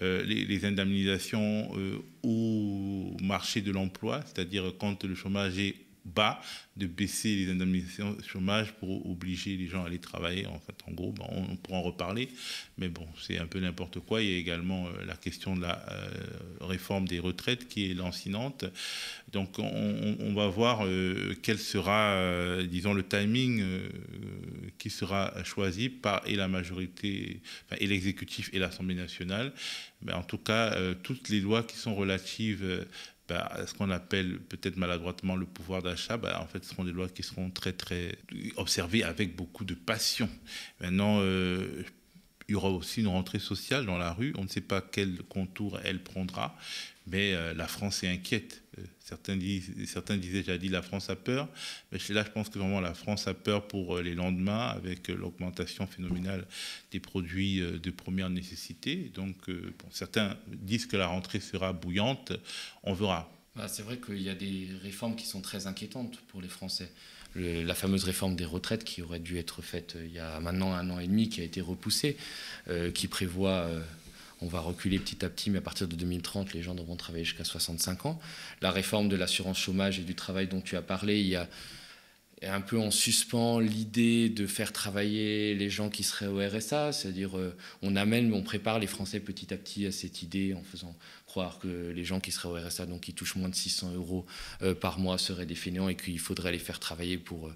[0.00, 5.76] les, les indemnisations euh, au marché de l'emploi, c'est-à-dire quand le chômage est
[6.14, 6.40] bas,
[6.76, 10.46] de baisser les indemnisations de chômage pour obliger les gens à aller travailler.
[10.46, 12.28] En fait, en gros, on, pourra en reparler,
[12.76, 14.22] mais bon, c'est un peu n'importe quoi.
[14.22, 16.08] Il y a également euh, la question de la euh,
[16.60, 18.64] réforme des retraites qui est lancinante.
[19.32, 20.86] Donc, on, va voir
[21.42, 23.62] quel sera, disons, le timing
[24.78, 27.42] qui sera choisi par et la majorité,
[27.78, 29.52] et l'exécutif et l'Assemblée nationale.
[30.00, 32.86] Mais en tout cas, toutes les lois qui sont relatives
[33.28, 36.92] bah, ce qu'on appelle peut-être maladroitement le pouvoir d'achat, bah, en fait, ce seront des
[36.92, 38.16] lois qui seront très, très
[38.56, 40.28] observées avec beaucoup de passion.
[40.80, 41.84] Maintenant, euh,
[42.48, 44.32] il y aura aussi une rentrée sociale dans la rue.
[44.38, 46.56] On ne sait pas quel contour elle prendra,
[47.06, 48.62] mais euh, la France est inquiète.
[48.78, 49.36] Euh, certains,
[50.16, 51.48] disaient, j'ai dit, la France a peur.
[51.92, 55.08] Mais là, je pense que vraiment la France a peur pour euh, les lendemains, avec
[55.08, 56.46] l'augmentation phénoménale
[56.90, 59.10] des produits de première nécessité.
[59.14, 59.36] Donc,
[59.90, 62.32] certains disent que la rentrée sera bouillante.
[62.82, 63.30] On verra.
[63.56, 66.90] Bah, c'est vrai qu'il y a des réformes qui sont très inquiétantes pour les Français.
[67.34, 70.88] la fameuse réforme des retraites qui aurait dû être faite il y a maintenant un
[70.90, 72.16] an et demi, qui a été repoussée,
[72.94, 73.68] qui prévoit
[74.40, 77.24] on va reculer petit à petit, mais à partir de 2030, les gens devront travailler
[77.24, 78.20] jusqu'à 65 ans.
[78.60, 81.48] La réforme de l'assurance chômage et du travail dont tu as parlé, il y a
[82.42, 87.36] un peu en suspens l'idée de faire travailler les gens qui seraient au RSA, c'est-à-dire
[87.36, 90.94] euh, on amène, on prépare les Français petit à petit à cette idée en faisant
[91.26, 94.24] croire que les gens qui seraient au RSA, donc qui touchent moins de 600 euros
[94.62, 97.50] euh, par mois, seraient des fainéants et qu'il faudrait les faire travailler pour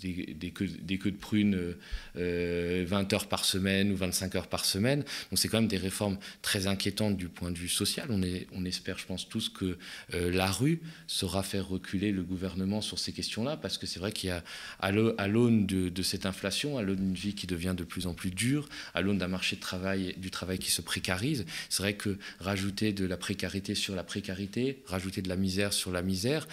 [0.00, 0.68] des, des, queues,
[1.10, 1.74] de prunes
[2.14, 5.00] 20 heures par semaine ou 25 heures par semaine.
[5.30, 8.08] Donc c'est quand même des réformes très inquiétantes du point de vue social.
[8.10, 9.78] On, espère, je pense tous, que
[10.12, 14.30] la rue saura faire reculer le gouvernement sur ces questions-là, parce que c'est vrai qu'il
[14.30, 14.42] y a,
[14.80, 18.14] à l'aune de, de, cette inflation, à l'aune d'une vie qui devient de plus en
[18.14, 21.94] plus dure, à l'aune d'un marché de travail, du travail qui se précarise, c'est vrai
[21.94, 26.46] que rajouter de la précarité sur la précarité, rajouter de la misère sur la misère,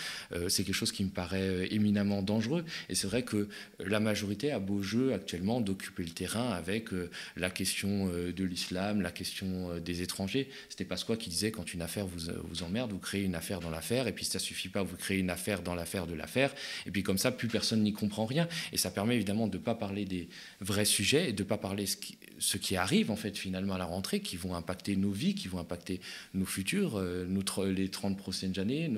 [0.47, 2.65] c'est quelque chose qui me paraît éminemment dangereux.
[2.89, 3.47] Et c'est vrai que
[3.79, 8.43] la majorité a beau jeu actuellement d'occuper le terrain avec euh, la question euh, de
[8.43, 10.49] l'islam, la question euh, des étrangers.
[10.69, 13.69] C'était Pasqua qui disait quand une affaire vous, vous emmerde, vous créez une affaire dans
[13.69, 16.53] l'affaire, et puis ça suffit pas, vous créez une affaire dans l'affaire de l'affaire,
[16.85, 18.47] et puis comme ça, plus personne n'y comprend rien.
[18.71, 20.27] Et ça permet évidemment de ne pas parler des
[20.61, 23.85] vrais sujets et de ne pas parler ce qui, arrive en fait finalement à la
[23.85, 26.01] rentrée, qui vont impacter nos vies, qui vont impacter
[26.33, 28.91] nos futurs, notre, les 30 prochaines années,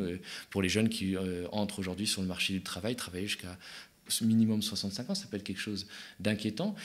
[0.49, 1.15] pour les jeunes qui
[1.51, 3.57] entrent aujourd'hui sur le marché du travail, travailler jusqu'à
[4.21, 5.87] minimum 65 ans, ça peut être quelque chose
[6.19, 6.75] d'inquiétant.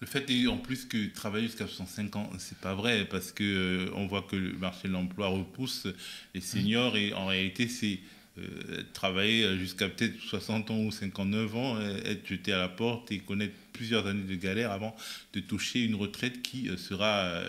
[0.00, 3.90] Le fait en plus que travailler jusqu'à 65 ans, c'est pas vrai parce que euh,
[3.94, 5.86] on voit que le marché de l'emploi repousse
[6.34, 8.00] les seniors et en réalité c'est
[8.36, 13.12] euh, travailler jusqu'à peut-être 60 ans ou 59 ans, euh, être jeté à la porte
[13.12, 14.94] et connaître plusieurs années de galère avant
[15.32, 17.40] de toucher une retraite qui sera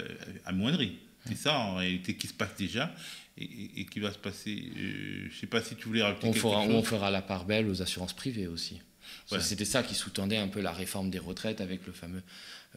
[0.45, 0.98] amoindrie.
[1.28, 2.93] C'est ça en réalité qui se passe déjà
[3.38, 4.63] et, qui va se passer.
[4.76, 6.74] je ne sais pas si tu voulais rajouter on quelque fera, chose.
[6.74, 8.80] On fera la part belle aux assurances privées aussi.
[9.39, 12.24] C'était ça qui sous-tendait un peu la réforme des retraites avec le fameux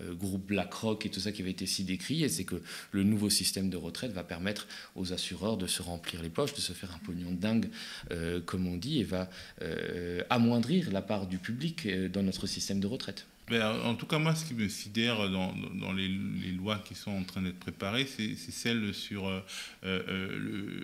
[0.02, 2.22] euh, groupe BlackRock et tout ça qui avait été si décrit.
[2.22, 2.60] Et c'est que
[2.92, 6.60] le nouveau système de retraite va permettre aux assureurs de se remplir les poches, de
[6.60, 7.70] se faire un pognon dingue,
[8.10, 9.30] euh, comme on dit, et va
[9.62, 13.26] euh, amoindrir la part du public dans notre système de retraite.
[13.50, 16.08] Ben, en tout cas, moi, ce qui me sidère dans, dans les,
[16.52, 19.30] lois qui sont en train d'être préparées, c'est celle sur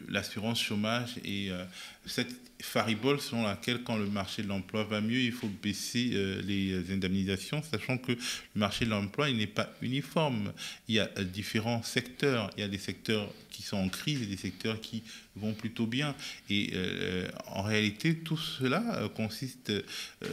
[0.09, 1.51] l'assurance chômage et
[2.07, 6.43] cette faribole selon laquelle quand le marché de l'emploi va mieux, il faut baisser euh,
[6.43, 8.19] les indemnisations, sachant que le
[8.55, 10.53] marché de l'emploi, il n'est pas uniforme.
[10.89, 12.51] Il y a euh, différents secteurs.
[12.57, 15.05] Il y a des secteurs qui sont en crise et des secteurs qui
[15.37, 16.17] vont plutôt bien.
[16.51, 19.73] Et euh, en réalité, tout cela consiste,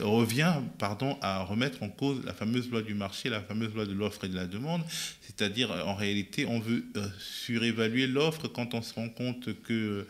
[0.01, 3.93] revient pardon, à remettre en cause la fameuse loi du marché, la fameuse loi de
[3.93, 4.81] l'offre et de la demande.
[5.21, 6.83] C'est-à-dire, en réalité, on veut
[7.19, 10.07] surévaluer l'offre quand on se rend compte que,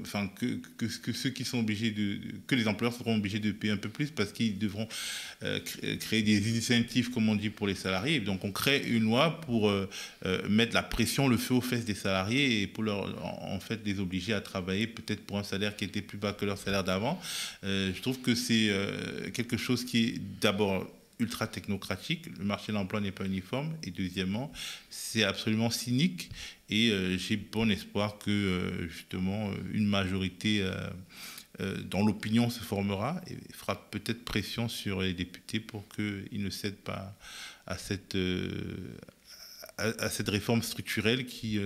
[0.00, 4.88] enfin, que, que les employeurs seront obligés de payer un peu plus parce qu'ils devront
[5.42, 5.58] euh,
[6.00, 8.20] créer des incentives, comme on dit, pour les salariés.
[8.20, 9.88] donc on crée une loi pour euh,
[10.26, 13.80] euh, mettre la pression, le feu aux fesses des salariés et pour leur, en, fait,
[13.84, 16.84] les obliger à travailler peut-être pour un salaire qui était plus bas que leur salaire
[16.84, 17.20] d'avant.
[17.62, 18.70] je trouve que c'est
[19.32, 20.86] quelque chose qui est d'abord
[21.22, 24.52] ultra technocratique, le marché de l'emploi n'est pas uniforme, et deuxièmement,
[24.90, 26.30] c'est absolument cynique,
[26.68, 33.20] et euh, j'ai bon espoir que euh, justement une majorité euh, dans l'opinion se formera
[33.28, 37.16] et fera peut-être pression sur les députés pour qu'ils ne cèdent pas
[37.66, 38.16] à cette,
[39.76, 41.60] à, cette réforme structurelle qui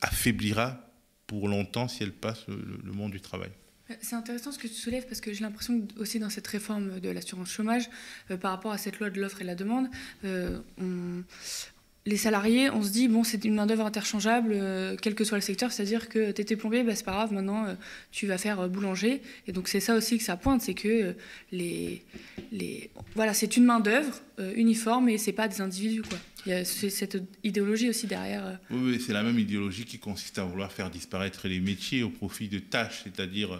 [0.00, 0.80] affaiblira
[1.26, 3.50] pour longtemps si elle passe le monde du travail.
[4.00, 6.98] C'est intéressant ce que tu soulèves parce que j'ai l'impression que aussi dans cette réforme
[6.98, 7.88] de l'assurance chômage,
[8.30, 9.88] euh, par rapport à cette loi de l'offre et de la demande,
[10.24, 10.58] euh,
[12.04, 15.42] les salariés, on se dit, bon, c'est une main-d'œuvre interchangeable, euh, quel que soit le
[15.42, 17.76] secteur, c'est-à-dire que tu étais plombier, bah, c'est pas grave, maintenant
[18.10, 19.22] tu vas faire boulanger.
[19.46, 21.14] Et donc c'est ça aussi que ça pointe, c'est que
[21.52, 22.02] les,
[22.50, 26.02] les, voilà, c'est une main-d'œuvre uniforme et c'est pas des individus.
[26.02, 26.18] Quoi.
[26.46, 28.46] Il y a cette idéologie aussi derrière.
[28.46, 28.54] Euh.
[28.70, 32.46] Oui, c'est la même idéologie qui consiste à vouloir faire disparaître les métiers au profit
[32.46, 33.52] de tâches, c'est-à-dire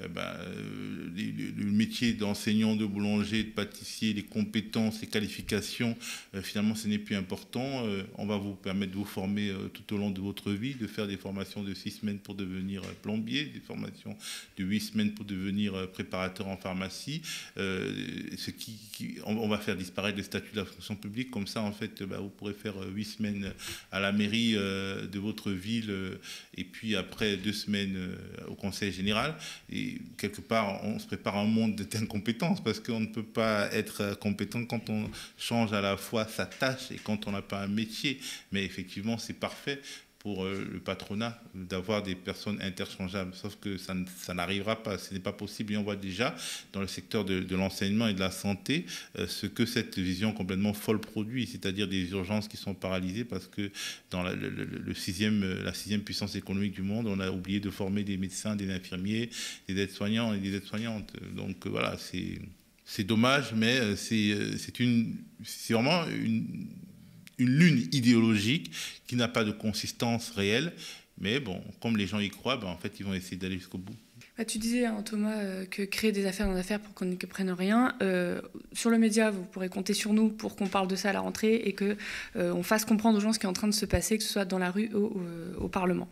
[0.00, 5.96] euh, ben, euh, le métier d'enseignant, de boulanger, de pâtissier, les compétences, les qualifications,
[6.42, 7.84] finalement, ce n'est plus important.
[8.16, 11.06] on va vous permettre de vous former tout au long de votre vie, de faire
[11.06, 14.16] des formations de six semaines pour devenir plombier, des formations
[14.56, 17.22] de huit semaines pour devenir préparateur en pharmacie.
[17.56, 18.78] ce qui,
[19.26, 22.18] on, va faire disparaître le statut de la fonction publique, comme ça, en fait, ben,
[22.18, 23.52] vous pourrez faire euh, huit semaines
[23.90, 26.20] à la mairie euh, de votre ville euh,
[26.56, 28.16] et puis après deux semaines
[28.48, 29.34] au conseil général.
[29.70, 34.18] Et quelque part, on se prépare un monde d'incompétence parce qu'on ne peut pas être
[34.18, 37.68] compétent quand on change à la fois sa tâche et quand on n'a pas un
[37.68, 38.20] métier.
[38.52, 39.80] Mais effectivement, c'est parfait
[40.20, 43.34] pour euh, le patronat d'avoir des personnes interchangeables.
[43.34, 43.94] Sauf que ça,
[44.34, 45.72] n'arrivera pas, ce n'est pas possible.
[45.72, 46.36] Et on voit déjà
[46.74, 48.84] dans le secteur de, l'enseignement et de la santé
[49.18, 53.46] euh, ce que cette vision complètement folle produit, c'est-à-dire des urgences qui sont paralysées parce
[53.46, 53.70] que
[54.10, 57.70] dans la, le, sixième, euh, la sixième puissance économique du monde, on a oublié de
[57.70, 59.30] former des médecins, des infirmiers,
[59.68, 61.14] des aides-soignants et des aides-soignantes.
[61.34, 61.96] Donc voilà.
[62.84, 64.34] C'est dommage, mais c'est
[65.72, 66.66] vraiment une,
[67.40, 68.70] une lune idéologique
[69.06, 70.72] qui n'a pas de consistance réelle.
[71.18, 73.78] Mais bon, comme les gens y croient, ben, en fait, ils vont essayer d'aller jusqu'au
[73.78, 73.96] bout.
[74.40, 77.14] Bah, tu disais, hein, Thomas, euh, que créer des affaires dans affaires pour qu'on ne
[77.14, 77.94] comprenne rien.
[78.00, 78.40] Euh,
[78.72, 81.20] sur le média, vous pourrez compter sur nous pour qu'on parle de ça à la
[81.20, 81.94] rentrée et qu'on
[82.36, 84.32] euh, fasse comprendre aux gens ce qui est en train de se passer, que ce
[84.32, 85.20] soit dans la rue ou
[85.58, 86.08] au Parlement.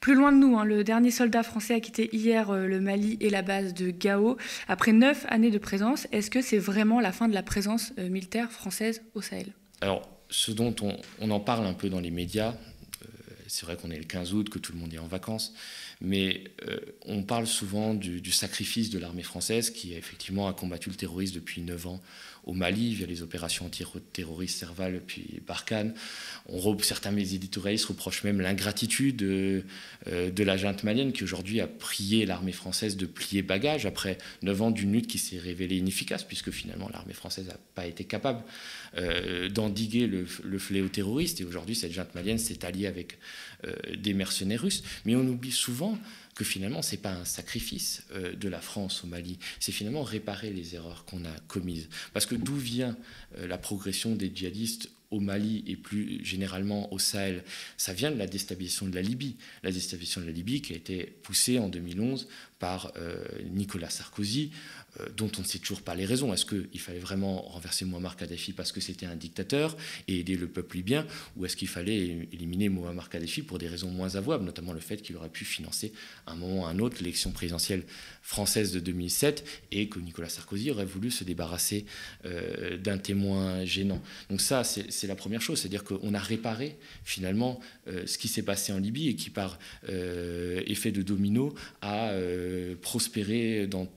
[0.00, 3.30] Plus loin de nous, hein, le dernier soldat français a quitté hier le Mali et
[3.30, 4.36] la base de Gao.
[4.68, 8.52] Après neuf années de présence, est-ce que c'est vraiment la fin de la présence militaire
[8.52, 9.46] française au Sahel?
[9.80, 10.02] Alors,
[10.32, 10.74] ce dont
[11.20, 12.54] on, en parle un peu dans les médias,
[13.52, 15.52] c'est vrai qu'on est le 15 août, que tout le monde est en vacances,
[16.00, 20.96] mais euh, on parle souvent du, sacrifice de l'armée française qui effectivement a combattu le
[20.96, 22.02] terrorisme depuis 9 ans
[22.44, 25.94] au Mali via les opérations anti-terroristes Serval puis Barkhane.
[26.46, 29.62] On, certains éditorialistes reprochent même l'ingratitude euh,
[30.06, 34.62] de la junte malienne qui aujourd'hui a prié l'armée française de plier bagage après 9
[34.62, 38.42] ans d'une lutte qui s'est révélée inefficace puisque finalement l'armée française n'a pas été capable
[38.96, 43.18] euh, d'endiguer le, le, fléau terroriste et aujourd'hui cette junte malienne s'est alliée avec
[43.96, 44.82] des mercenaires russes.
[45.04, 45.96] Mais on oublie souvent
[46.34, 50.02] que finalement, ce n'est pas un sacrifice euh, de la France au Mali, c'est finalement
[50.02, 51.88] réparer les erreurs qu'on a commises.
[52.12, 52.96] Parce que d'où vient
[53.38, 57.44] euh, la progression des djihadistes au Mali et plus généralement au Sahel,
[57.76, 59.36] ça vient de la déstabilisation de la Libye.
[59.62, 64.52] La déstabilisation de la Libye qui a été poussée en 2011 par euh, Nicolas Sarkozy
[65.16, 66.32] dont on ne sait toujours pas les raisons.
[66.34, 69.76] Est-ce qu'il fallait vraiment renverser Muammar Kadhafi parce que c'était un dictateur
[70.06, 73.90] et aider le peuple libyen, ou est-ce qu'il fallait éliminer Muammar Kadhafi pour des raisons
[73.90, 75.92] moins avouables, notamment le fait qu'il aurait pu financer
[76.26, 77.84] à un moment ou à un autre l'élection présidentielle
[78.22, 81.86] française de 2007 et que Nicolas Sarkozy aurait voulu se débarrasser
[82.26, 84.02] euh, d'un témoin gênant.
[84.28, 88.42] Donc ça, c'est la première chose, c'est-à-dire qu'on a réparé finalement euh, ce qui s'est
[88.42, 92.12] passé en Libye et qui par effet de domino a
[92.80, 93.88] prospéré dans,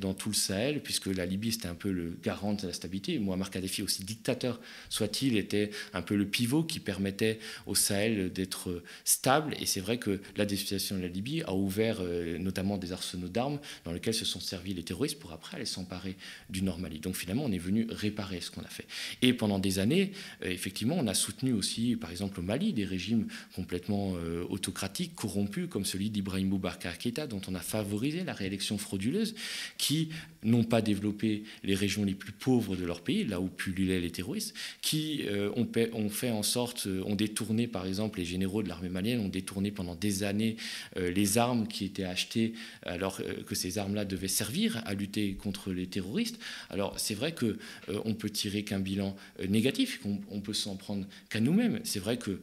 [0.00, 3.18] dans tout le Sahel, puisque la Libye c'était un peu le garant de la stabilité.
[3.18, 8.82] Muammar Kadhafi, aussi dictateur soit-il, était un peu le pivot qui permettait au Sahel d'être
[9.04, 9.54] stable.
[9.60, 13.28] Et c'est vrai que la déstabilisation de la Libye a ouvert euh, notamment des arsenaux
[13.28, 16.16] d'armes dans lesquels se sont servis les terroristes pour après aller s'emparer
[16.50, 17.00] du Nord Mali.
[17.00, 18.86] Donc finalement, on est venu réparer ce qu'on a fait.
[19.22, 22.84] Et pendant des années, euh, effectivement, on a soutenu aussi, par exemple au Mali, des
[22.84, 28.32] régimes complètement euh, autocratiques, corrompus, comme celui d'Ibrahim Boubacar Keïta, dont on a favorisé la
[28.32, 29.34] réélection frauduleuse,
[29.76, 30.10] qui
[30.44, 34.10] n'ont pas développé les régions les plus pauvres de leur pays, là où pullulaient les
[34.10, 38.68] terroristes, qui euh, ont, fait en sorte, euh, ont détourné, par exemple, les généraux de
[38.68, 40.56] l'armée malienne ont détourné pendant des années
[40.96, 42.52] euh, les armes qui étaient achetées
[42.84, 46.38] alors que ces armes-là devaient servir à lutter contre les terroristes.
[46.70, 47.58] Alors c'est vrai que
[48.04, 49.16] on peut tirer qu'un bilan
[49.48, 51.80] négatif, qu'on peut s'en prendre qu'à nous-mêmes.
[51.84, 52.40] C'est vrai que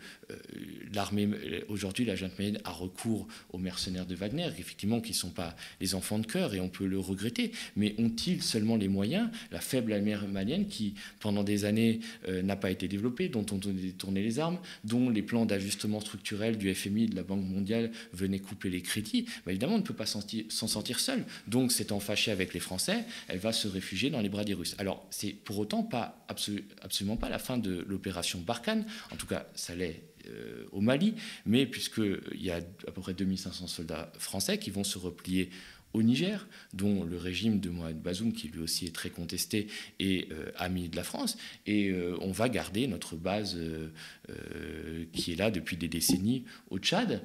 [0.94, 1.30] l'armée
[1.70, 5.56] aujourd'hui, la junte malienne a recours aux mercenaires de Wagner, effectivement, qui ne sont pas
[5.80, 7.52] les enfants de cœur, et on peut le regretter.
[7.76, 9.30] Mais ont-ils seulement les moyens?
[9.52, 13.58] La faible armée malienne qui, pendant des années, euh, n'a pas été développée, dont on
[13.58, 17.44] a détourné les armes, dont les plans d'ajustement structurel du FMI et de la Banque
[17.44, 21.26] mondiale venaient couper les crédits, bah, évidemment, on ne peut pas s'en sortir seul.
[21.48, 24.76] Donc, s'étant fâchée avec les Français, elle va se réfugier dans les bras des Russes.
[24.78, 28.86] Alors, c'est pour autant pas, absolument pas la fin de l'opération Barkhane.
[29.12, 31.14] En tout cas, ça l'est euh, au Mali,
[31.46, 35.50] mais puisqu'il y a à peu près 2500 soldats français qui vont se replier
[35.96, 39.68] au Niger, dont le régime de Mohamed Bazoum, qui lui aussi est très contesté,
[40.00, 41.38] est euh, ami de la France.
[41.66, 46.80] Et euh, on va garder notre base euh, qui est là depuis des décennies au
[46.80, 47.22] Tchad,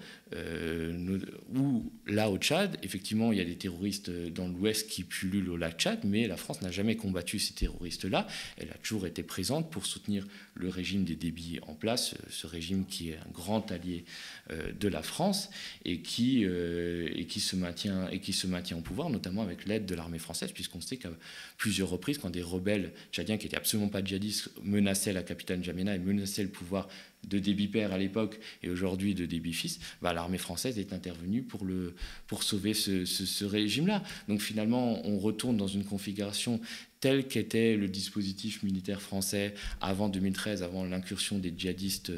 [1.56, 5.56] où là au Tchad, effectivement, il y a des terroristes dans l'ouest qui pullulent au
[5.56, 8.28] lac Tchad, mais la France n'a jamais combattu ces terroristes-là.
[8.56, 12.86] Elle a toujours été présente pour soutenir le régime des débits en place, ce régime
[12.86, 14.04] qui est un grand allié
[14.50, 15.50] de la France
[15.84, 20.18] et qui, se maintient et qui se maintient au pouvoir, notamment avec l'aide de l'armée
[20.18, 21.10] française, puisqu'on sait qu'à
[21.56, 25.94] plusieurs reprises, quand des rebelles tchadiens qui n'étaient absolument pas djihadistes menaçaient la capitale Jamena
[25.94, 26.88] et menaçaient le pouvoir
[27.28, 31.42] de Déby père à l'époque et aujourd'hui de Déby fils, bah, l'armée française est intervenue
[31.42, 34.02] pour, sauver ce, régime-là.
[34.28, 36.60] Donc finalement, on retourne dans une configuration
[37.00, 42.12] tel qu'était le dispositif militaire français avant 2013, avant l'incursion des djihadistes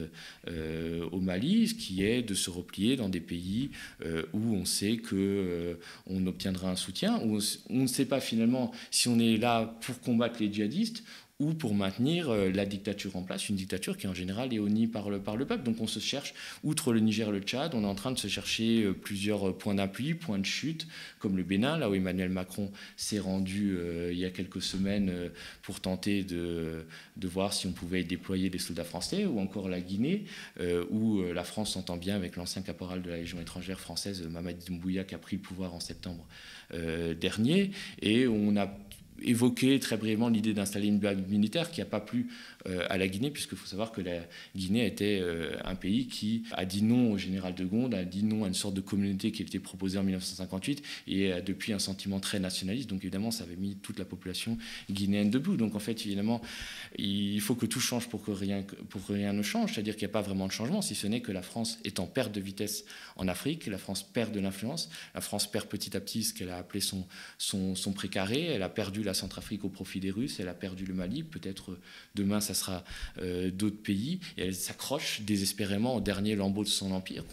[0.49, 3.71] euh, au Mali, ce qui est de se replier dans des pays
[4.05, 5.77] euh, où on sait qu'on euh,
[6.27, 7.39] obtiendra un soutien, où
[7.71, 11.05] on ne sait pas finalement si on est là pour combattre les djihadistes
[11.43, 14.87] ou pour maintenir euh, la dictature en place, une dictature qui en général est honnie
[14.87, 15.65] par le, par le peuple.
[15.65, 18.19] Donc on se cherche, outre le Niger et le Tchad, on est en train de
[18.19, 20.87] se chercher euh, plusieurs euh, points d'appui, points de chute,
[21.19, 23.77] comme le Bénin, là où Emmanuel Macron s'est rendu
[24.11, 25.13] il y a quelques semaines
[25.63, 26.85] pour tenter de,
[27.17, 30.25] de, voir si on pouvait déployer des soldats français, ou encore la Guinée,
[30.91, 35.05] où la France s'entend bien avec l'ancien caporal de la Légion étrangère française, Mamadi Doumbouya,
[35.05, 36.27] qui a pris le pouvoir en septembre
[37.21, 38.67] dernier, et on a
[39.25, 42.29] évoqué très brièvement l'idée d'installer une base militaire qui n'a pas plu
[42.89, 44.21] à la Guinée, puisqu'il faut savoir que la
[44.55, 48.23] Guinée était euh, un pays qui a dit non au général de Gaulle, a dit
[48.23, 51.73] non à une sorte de communauté qui a été proposée en 1958 et a depuis
[51.73, 52.89] un sentiment très nationaliste.
[52.89, 54.59] Donc évidemment, ça avait mis toute la population
[54.91, 55.57] guinéenne debout.
[55.57, 56.41] Donc en fait, évidemment,
[56.99, 60.07] il faut que tout change pour que rien, pour que rien ne change, c'est-à-dire qu'il
[60.07, 62.33] n'y a pas vraiment de changement, si ce n'est que la France est en perte
[62.33, 62.85] de vitesse
[63.17, 66.51] en Afrique, la France perd de l'influence, la France perd petit à petit ce qu'elle
[66.51, 67.07] a appelé son,
[67.39, 70.85] son, son précaré, elle a perdu la Centrafrique au profit des Russes, elle a perdu
[70.85, 71.79] le Mali, peut-être
[72.15, 72.85] demain ça sera
[73.19, 77.25] euh, d'autres pays, et elle s'accroche désespérément au dernier lambeau de son empire,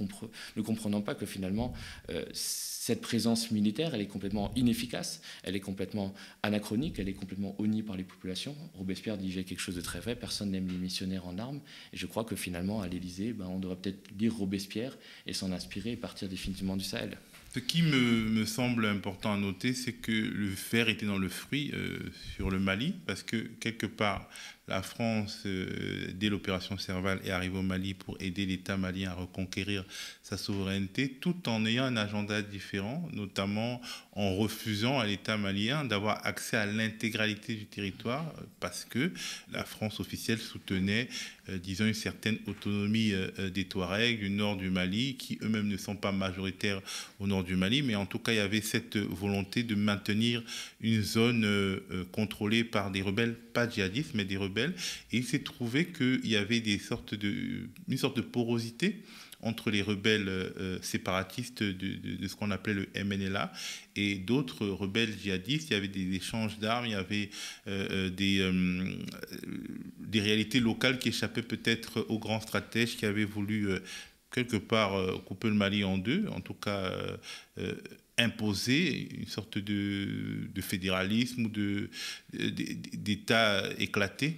[0.56, 1.74] ne comprenant pas que finalement
[2.10, 7.56] euh, cette présence militaire, elle est complètement inefficace, elle est complètement anachronique, elle est complètement
[7.60, 8.56] honnie par les populations.
[8.74, 11.62] Robespierre disait quelque chose de très vrai, personne n'aime les missionnaires en armes,
[11.94, 14.98] et je crois que finalement à l'Élysée, ben, on devrait peut-être lire Robespierre
[15.28, 17.18] et s'en inspirer et partir définitivement du Sahel.
[17.54, 21.72] Ce qui me, semble important à noter, c'est que le fer était dans le fruit
[21.74, 21.98] euh,
[22.36, 24.30] sur le Mali, parce que quelque part,
[24.70, 29.14] la France, euh, dès l'opération Serval, est arrivée au Mali pour aider l'État malien à
[29.16, 29.84] reconquérir
[30.22, 33.82] sa souveraineté, tout en ayant un agenda différent, notamment
[34.14, 39.12] en refusant à l'État malien d'avoir accès à l'intégralité du territoire, parce que
[39.52, 41.10] la France officielle soutenait,
[41.50, 45.78] euh, disons, une certaine autonomie euh, des Touaregs du nord du Mali, qui eux-mêmes ne
[45.78, 46.82] sont pas majoritaires
[47.20, 50.44] au nord du Mali, mais en tout cas, il y avait cette volonté de maintenir
[50.82, 51.80] une zone
[52.12, 56.36] contrôlée par des rebelles, pas djihadistes, mais des rebelles et il s'est trouvé qu'il y
[56.36, 59.04] avait une sorte de porosité
[59.42, 63.52] entre les rebelles euh, séparatistes de, ce qu'on appelait le MNLA
[63.96, 65.70] et d'autres rebelles djihadistes.
[65.70, 67.30] Il y avait des échanges d'armes, il y avait
[67.68, 68.96] euh, euh,
[70.00, 73.70] des, réalités locales qui échappaient peut-être aux grands stratèges qui avaient voulu
[74.32, 76.92] quelque part couper le Mali en deux, en tout cas
[78.18, 81.50] imposer une sorte de fédéralisme ou
[82.34, 84.36] d'État éclaté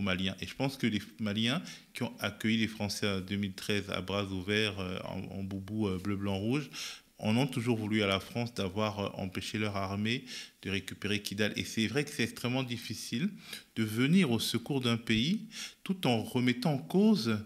[0.00, 0.36] Maliens.
[0.40, 4.24] Et je pense que les Maliens qui ont accueilli les Français en 2013 à bras
[4.24, 6.70] ouverts, euh, en, boubou euh, bleu, blanc, rouge,
[7.18, 10.24] en ont toujours voulu à la France d'avoir euh, empêché leur armée
[10.62, 11.52] de récupérer Kidal.
[11.56, 13.30] Et c'est vrai que c'est extrêmement difficile
[13.76, 15.48] de venir au secours d'un pays
[15.82, 17.38] tout en remettant en cause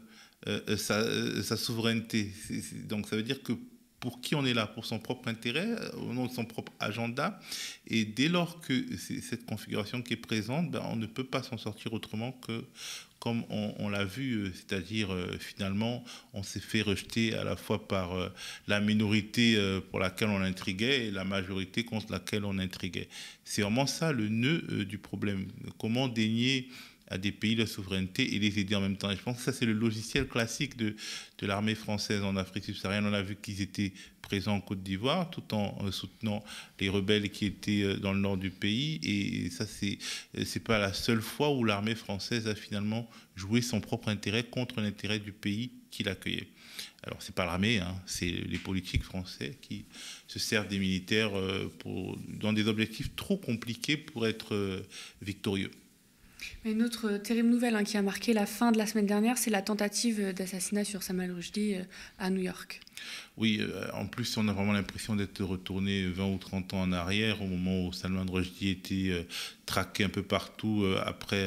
[0.77, 2.33] sa, sa, souveraineté.
[2.85, 3.53] Donc ça veut dire que
[4.01, 7.41] pour qui on est là Pour son propre intérêt, au nom de son propre agenda.
[7.87, 11.43] Et dès lors que c'est cette configuration qui est présente, ben, on ne peut pas
[11.43, 12.65] s'en sortir autrement que
[13.19, 17.89] comme on, l'a vu, euh, c'est-à-dire euh, finalement, on s'est fait rejeter à la fois
[17.89, 18.29] par euh,
[18.69, 19.59] la minorité
[19.91, 23.09] pour laquelle on intriguait et la majorité contre laquelle on intriguait.
[23.45, 25.49] C'est vraiment ça le nœud du problème.
[25.79, 26.69] Comment dénier
[27.11, 29.11] à des pays de souveraineté et les aider en même temps.
[29.11, 30.95] Et je pense que ça, c'est le logiciel classique de,
[31.43, 33.07] l'armée française en Afrique subsaharienne.
[33.07, 36.45] On a vu qu'ils étaient présents en Côte d'Ivoire tout en euh, soutenant
[36.81, 39.01] les rebelles qui étaient euh, dans le nord du pays.
[39.03, 39.99] Et ça, c'est
[40.35, 44.81] n'est pas la seule fois où l'armée française a finalement joué son propre intérêt contre
[44.81, 46.49] l'intérêt du pays qui l'accueillait.
[47.05, 49.87] Alors, c'est pas l'armée, hein, c'est les politiques français qui
[50.27, 51.73] se servent des militaires euh,
[52.29, 54.83] dans des objectifs trop compliqués pour être
[55.23, 55.71] victorieux.
[56.65, 59.51] Une autre terrible nouvelle hein, qui a marqué la fin de la semaine dernière, c'est
[59.51, 61.83] la tentative d'assassinat sur Samuel Rushdie euh,
[62.19, 62.81] à New York.
[63.41, 66.91] Oui, euh, en plus, on a vraiment l'impression d'être retourné 20 ou 30 ans en
[66.91, 69.23] arrière, au moment où Salman Rushdie était euh,
[69.65, 71.45] traqué un peu partout après,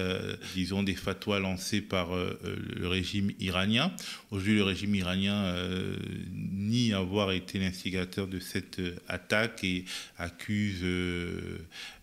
[0.53, 3.91] disons, des fatwas lancés par le régime iranien.
[4.29, 5.55] Aujourd'hui, le régime iranien
[6.31, 9.85] nie avoir été l'instigateur de cette attaque et
[10.19, 10.85] accuse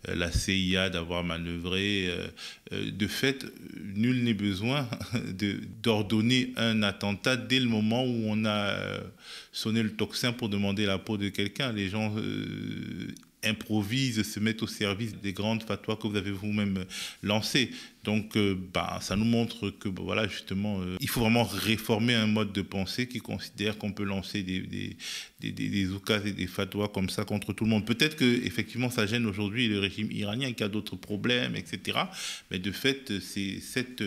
[0.08, 2.12] la CIA d'avoir manœuvré
[2.72, 3.46] de fait,
[3.94, 4.88] nul n'est besoin
[5.84, 8.74] d'ordonner un attentat dès le moment où on a
[9.58, 11.72] euh, sonné le tocsin pour demander la peau de quelqu'un.
[11.72, 13.08] Les gens euh,
[13.44, 16.84] improvisent, se mettent au service des grandes fatwas que vous avez vous-même
[17.22, 17.70] lancées.
[18.04, 22.14] Donc, euh, bah, ça nous montre que, bah, voilà, justement, euh, il faut vraiment réformer
[22.14, 24.96] un mode de pensée qui considère qu'on peut lancer des, des,
[25.40, 25.88] des, des,
[26.24, 27.86] et des fatwas comme ça contre tout le monde.
[27.86, 31.98] Peut-être que, effectivement, ça gêne aujourd'hui le régime iranien qui a d'autres problèmes, etc.
[32.50, 34.02] Mais de fait, c'est cette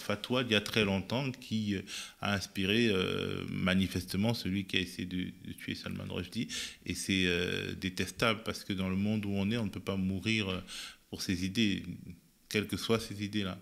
[0.00, 1.82] fatwa d'il y a très longtemps qui euh,
[2.20, 6.48] a inspiré euh, manifestement celui qui a essayé de, tuer Salman Rushdie.
[6.84, 9.80] Et c'est euh, détestable parce que dans le monde où on est, on ne peut
[9.80, 10.62] pas mourir
[11.10, 11.82] pour ses idées,
[12.48, 13.58] quelles que soient ces idées-là.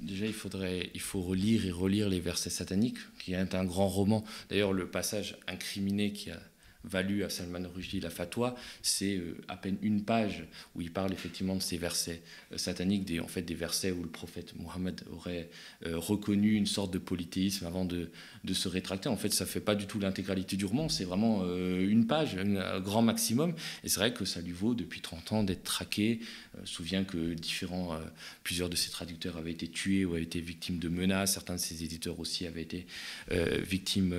[0.00, 3.88] déjà, il, faudrait, il faut relire et relire les versets sataniques, qui est un grand
[3.88, 4.24] roman.
[4.48, 6.40] D'ailleurs, le passage incriminé qui a
[6.84, 11.12] valu à Salman Rushdie la fatwa, c'est euh, à peine une page où il parle
[11.12, 12.22] effectivement de ces versets
[12.52, 15.50] euh, sataniques, des, en fait des versets où le prophète Mohammed aurait
[15.86, 18.10] euh, reconnu une sorte de polythéisme avant de,
[18.44, 19.08] de, se rétracter.
[19.08, 22.80] En fait, ça fait pas du tout l'intégralité du roman, c'est vraiment une page, un
[22.80, 23.54] grand maximum.
[23.84, 26.20] Et c'est vrai que ça lui vaut depuis 30 ans d'être traqué.
[26.54, 27.98] Je me souviens que différents,
[28.42, 31.34] plusieurs de ses traducteurs avaient été tués ou avaient été victimes de menaces.
[31.34, 32.86] Certains de ses éditeurs aussi avaient été
[33.30, 34.14] victimes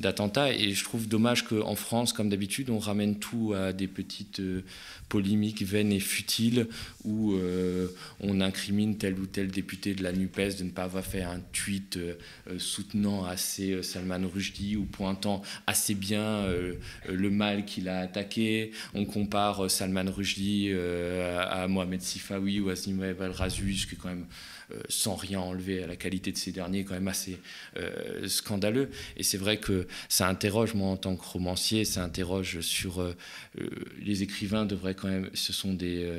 [0.00, 0.52] d'attentats.
[0.52, 4.62] Et je trouve dommage qu'en France, comme d'habitude, on ramène tout à des petites euh,
[5.08, 6.66] polémiques vaines et futiles
[7.04, 7.88] où euh,
[8.20, 11.40] on incrimine tel ou tel député de la NUPES de ne pas avoir fait un
[11.52, 12.14] tweet euh,
[12.58, 16.44] soutenant assez Salman Rushdie ou pointant assez bien
[17.08, 18.72] le mal qu'il a attaqué.
[18.94, 24.26] On compare Salman Rushdie à Mohamed Sifawi ou à Zimwe Al-Razus, qui est quand même
[24.88, 27.38] sans rien enlever à la qualité de ces derniers, quand même assez
[27.76, 28.90] euh, scandaleux.
[29.16, 33.16] Et c'est vrai que ça interroge, moi, en tant que romancier, ça interroge sur euh,
[33.98, 36.10] les écrivains devraient quand même, ce sont des,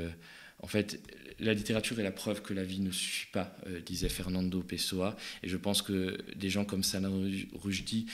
[0.61, 0.99] en fait,
[1.39, 5.17] la littérature est la preuve que la vie ne suffit pas, euh, disait Fernando Pessoa.
[5.43, 8.05] Et je pense que des gens comme Salman Rushdie,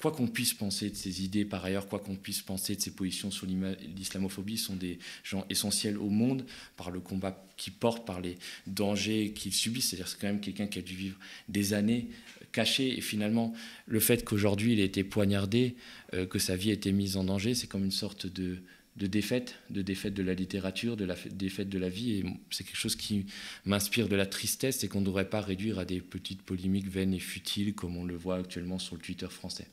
[0.00, 2.92] quoi qu'on puisse penser de ses idées par ailleurs, quoi qu'on puisse penser de ses
[2.92, 6.44] positions sur l'islamophobie, sont des gens essentiels au monde
[6.76, 9.90] par le combat qu'ils portent, par les dangers qu'ils subissent.
[9.90, 11.18] C'est-à-dire c'est quand même quelqu'un qui a dû vivre
[11.48, 12.08] des années
[12.52, 12.96] caché.
[12.96, 13.52] Et finalement,
[13.86, 15.76] le fait qu'aujourd'hui il ait été poignardé,
[16.14, 18.58] euh, que sa vie ait été mise en danger, c'est comme une sorte de
[18.96, 22.12] de défaite, de défaite de la littérature, de la défaite de la vie.
[22.12, 23.26] Et c'est quelque chose qui
[23.64, 27.14] m'inspire de la tristesse et qu'on ne devrait pas réduire à des petites polémiques vaines
[27.14, 29.66] et futiles comme on le voit actuellement sur le Twitter français.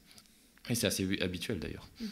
[0.69, 1.87] Et c'est assez habituel d'ailleurs.
[1.99, 2.05] Mmh.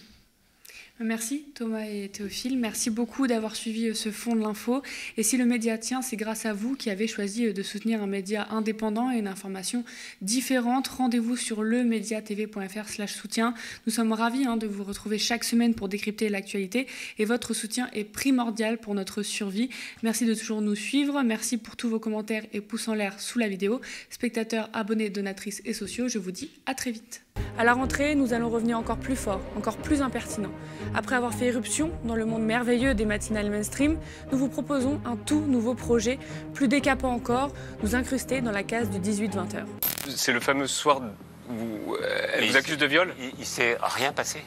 [1.01, 2.57] Merci Thomas et Théophile.
[2.57, 4.81] Merci beaucoup d'avoir suivi euh, ce fond de l'info.
[5.17, 8.01] Et si le média tient, c'est grâce à vous qui avez choisi euh, de soutenir
[8.01, 9.83] un média indépendant et une information
[10.21, 10.87] différente.
[10.87, 13.53] Rendez-vous sur lemediatv.fr slash soutien.
[13.85, 16.87] Nous sommes ravis hein, de vous retrouver chaque semaine pour décrypter l'actualité
[17.17, 19.69] et votre soutien est primordial pour notre survie.
[20.01, 21.21] Merci de toujours nous suivre.
[21.23, 23.81] Merci pour tous vos commentaires et pouces en l'air sous la vidéo.
[24.09, 27.24] Spectateurs, abonnés, donatrices et sociaux, je vous dis à très vite.
[27.57, 30.51] À la rentrée, nous allons revenir encore plus fort, encore plus impertinent.
[30.93, 33.97] Après avoir fait éruption dans le monde merveilleux des matinales mainstream,
[34.31, 36.19] nous vous proposons un tout nouveau projet,
[36.53, 39.67] plus décapant encore, nous incruster dans la case du 18-20 heures.
[40.09, 41.01] C'est le fameux soir
[41.49, 44.43] où euh, elle vous accuse de viol Il, il s'est rien passé.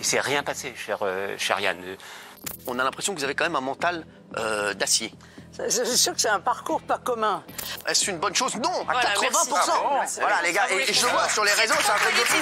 [0.00, 1.78] Il s'est rien passé, cher, euh, Yann.
[2.66, 4.04] On a l'impression que vous avez quand même un mental
[4.36, 5.14] euh, d'acier.
[5.56, 7.44] C'est sûr que c'est un parcours pas commun.
[7.88, 8.56] Est-ce une bonne chose?
[8.56, 10.20] Non, à 80%.
[10.20, 12.38] voilà, les gars, et, je le vois sur les réseaux, c'est un truc de fou.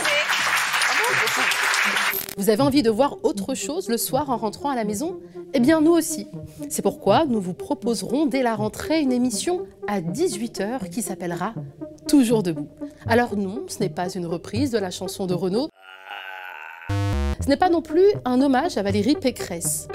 [2.39, 5.21] Vous avez envie de voir autre chose le soir en rentrant à la maison?
[5.53, 6.27] Eh bien, nous aussi.
[6.71, 11.53] C'est pourquoi nous vous proposerons dès la rentrée une émission à 18h qui s'appellera
[12.09, 12.69] Toujours debout.
[13.07, 15.69] Alors non, ce n'est pas une reprise de la chanson de Renaud.
[17.43, 19.89] Ce n'est pas non plus un hommage à Valérie Pécresse.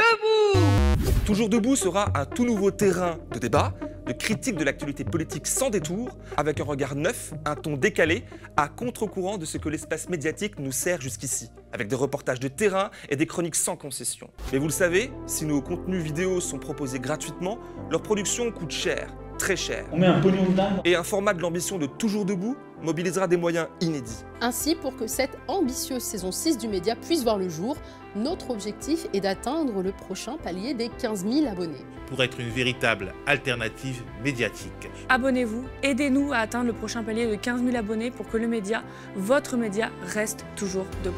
[1.27, 3.73] Toujours debout sera un tout nouveau terrain de débat,
[4.05, 8.23] de critique de l'actualité politique sans détour, avec un regard neuf, un ton décalé,
[8.55, 12.91] à contre-courant de ce que l'espace médiatique nous sert jusqu'ici, avec des reportages de terrain
[13.09, 14.29] et des chroniques sans concession.
[14.53, 17.59] Mais vous le savez, si nos contenus vidéo sont proposés gratuitement,
[17.91, 19.85] leur production coûte cher très cher.
[19.91, 20.45] On met un pognon
[20.83, 24.23] Et un format de l'ambition de Toujours Debout mobilisera des moyens inédits.
[24.41, 27.77] Ainsi, pour que cette ambitieuse saison 6 du média puisse voir le jour,
[28.15, 31.85] notre objectif est d'atteindre le prochain palier des 15 000 abonnés.
[32.07, 34.89] Pour être une véritable alternative médiatique.
[35.09, 38.83] Abonnez-vous, aidez-nous à atteindre le prochain palier de 15 000 abonnés pour que le média,
[39.15, 41.15] votre média, reste toujours debout.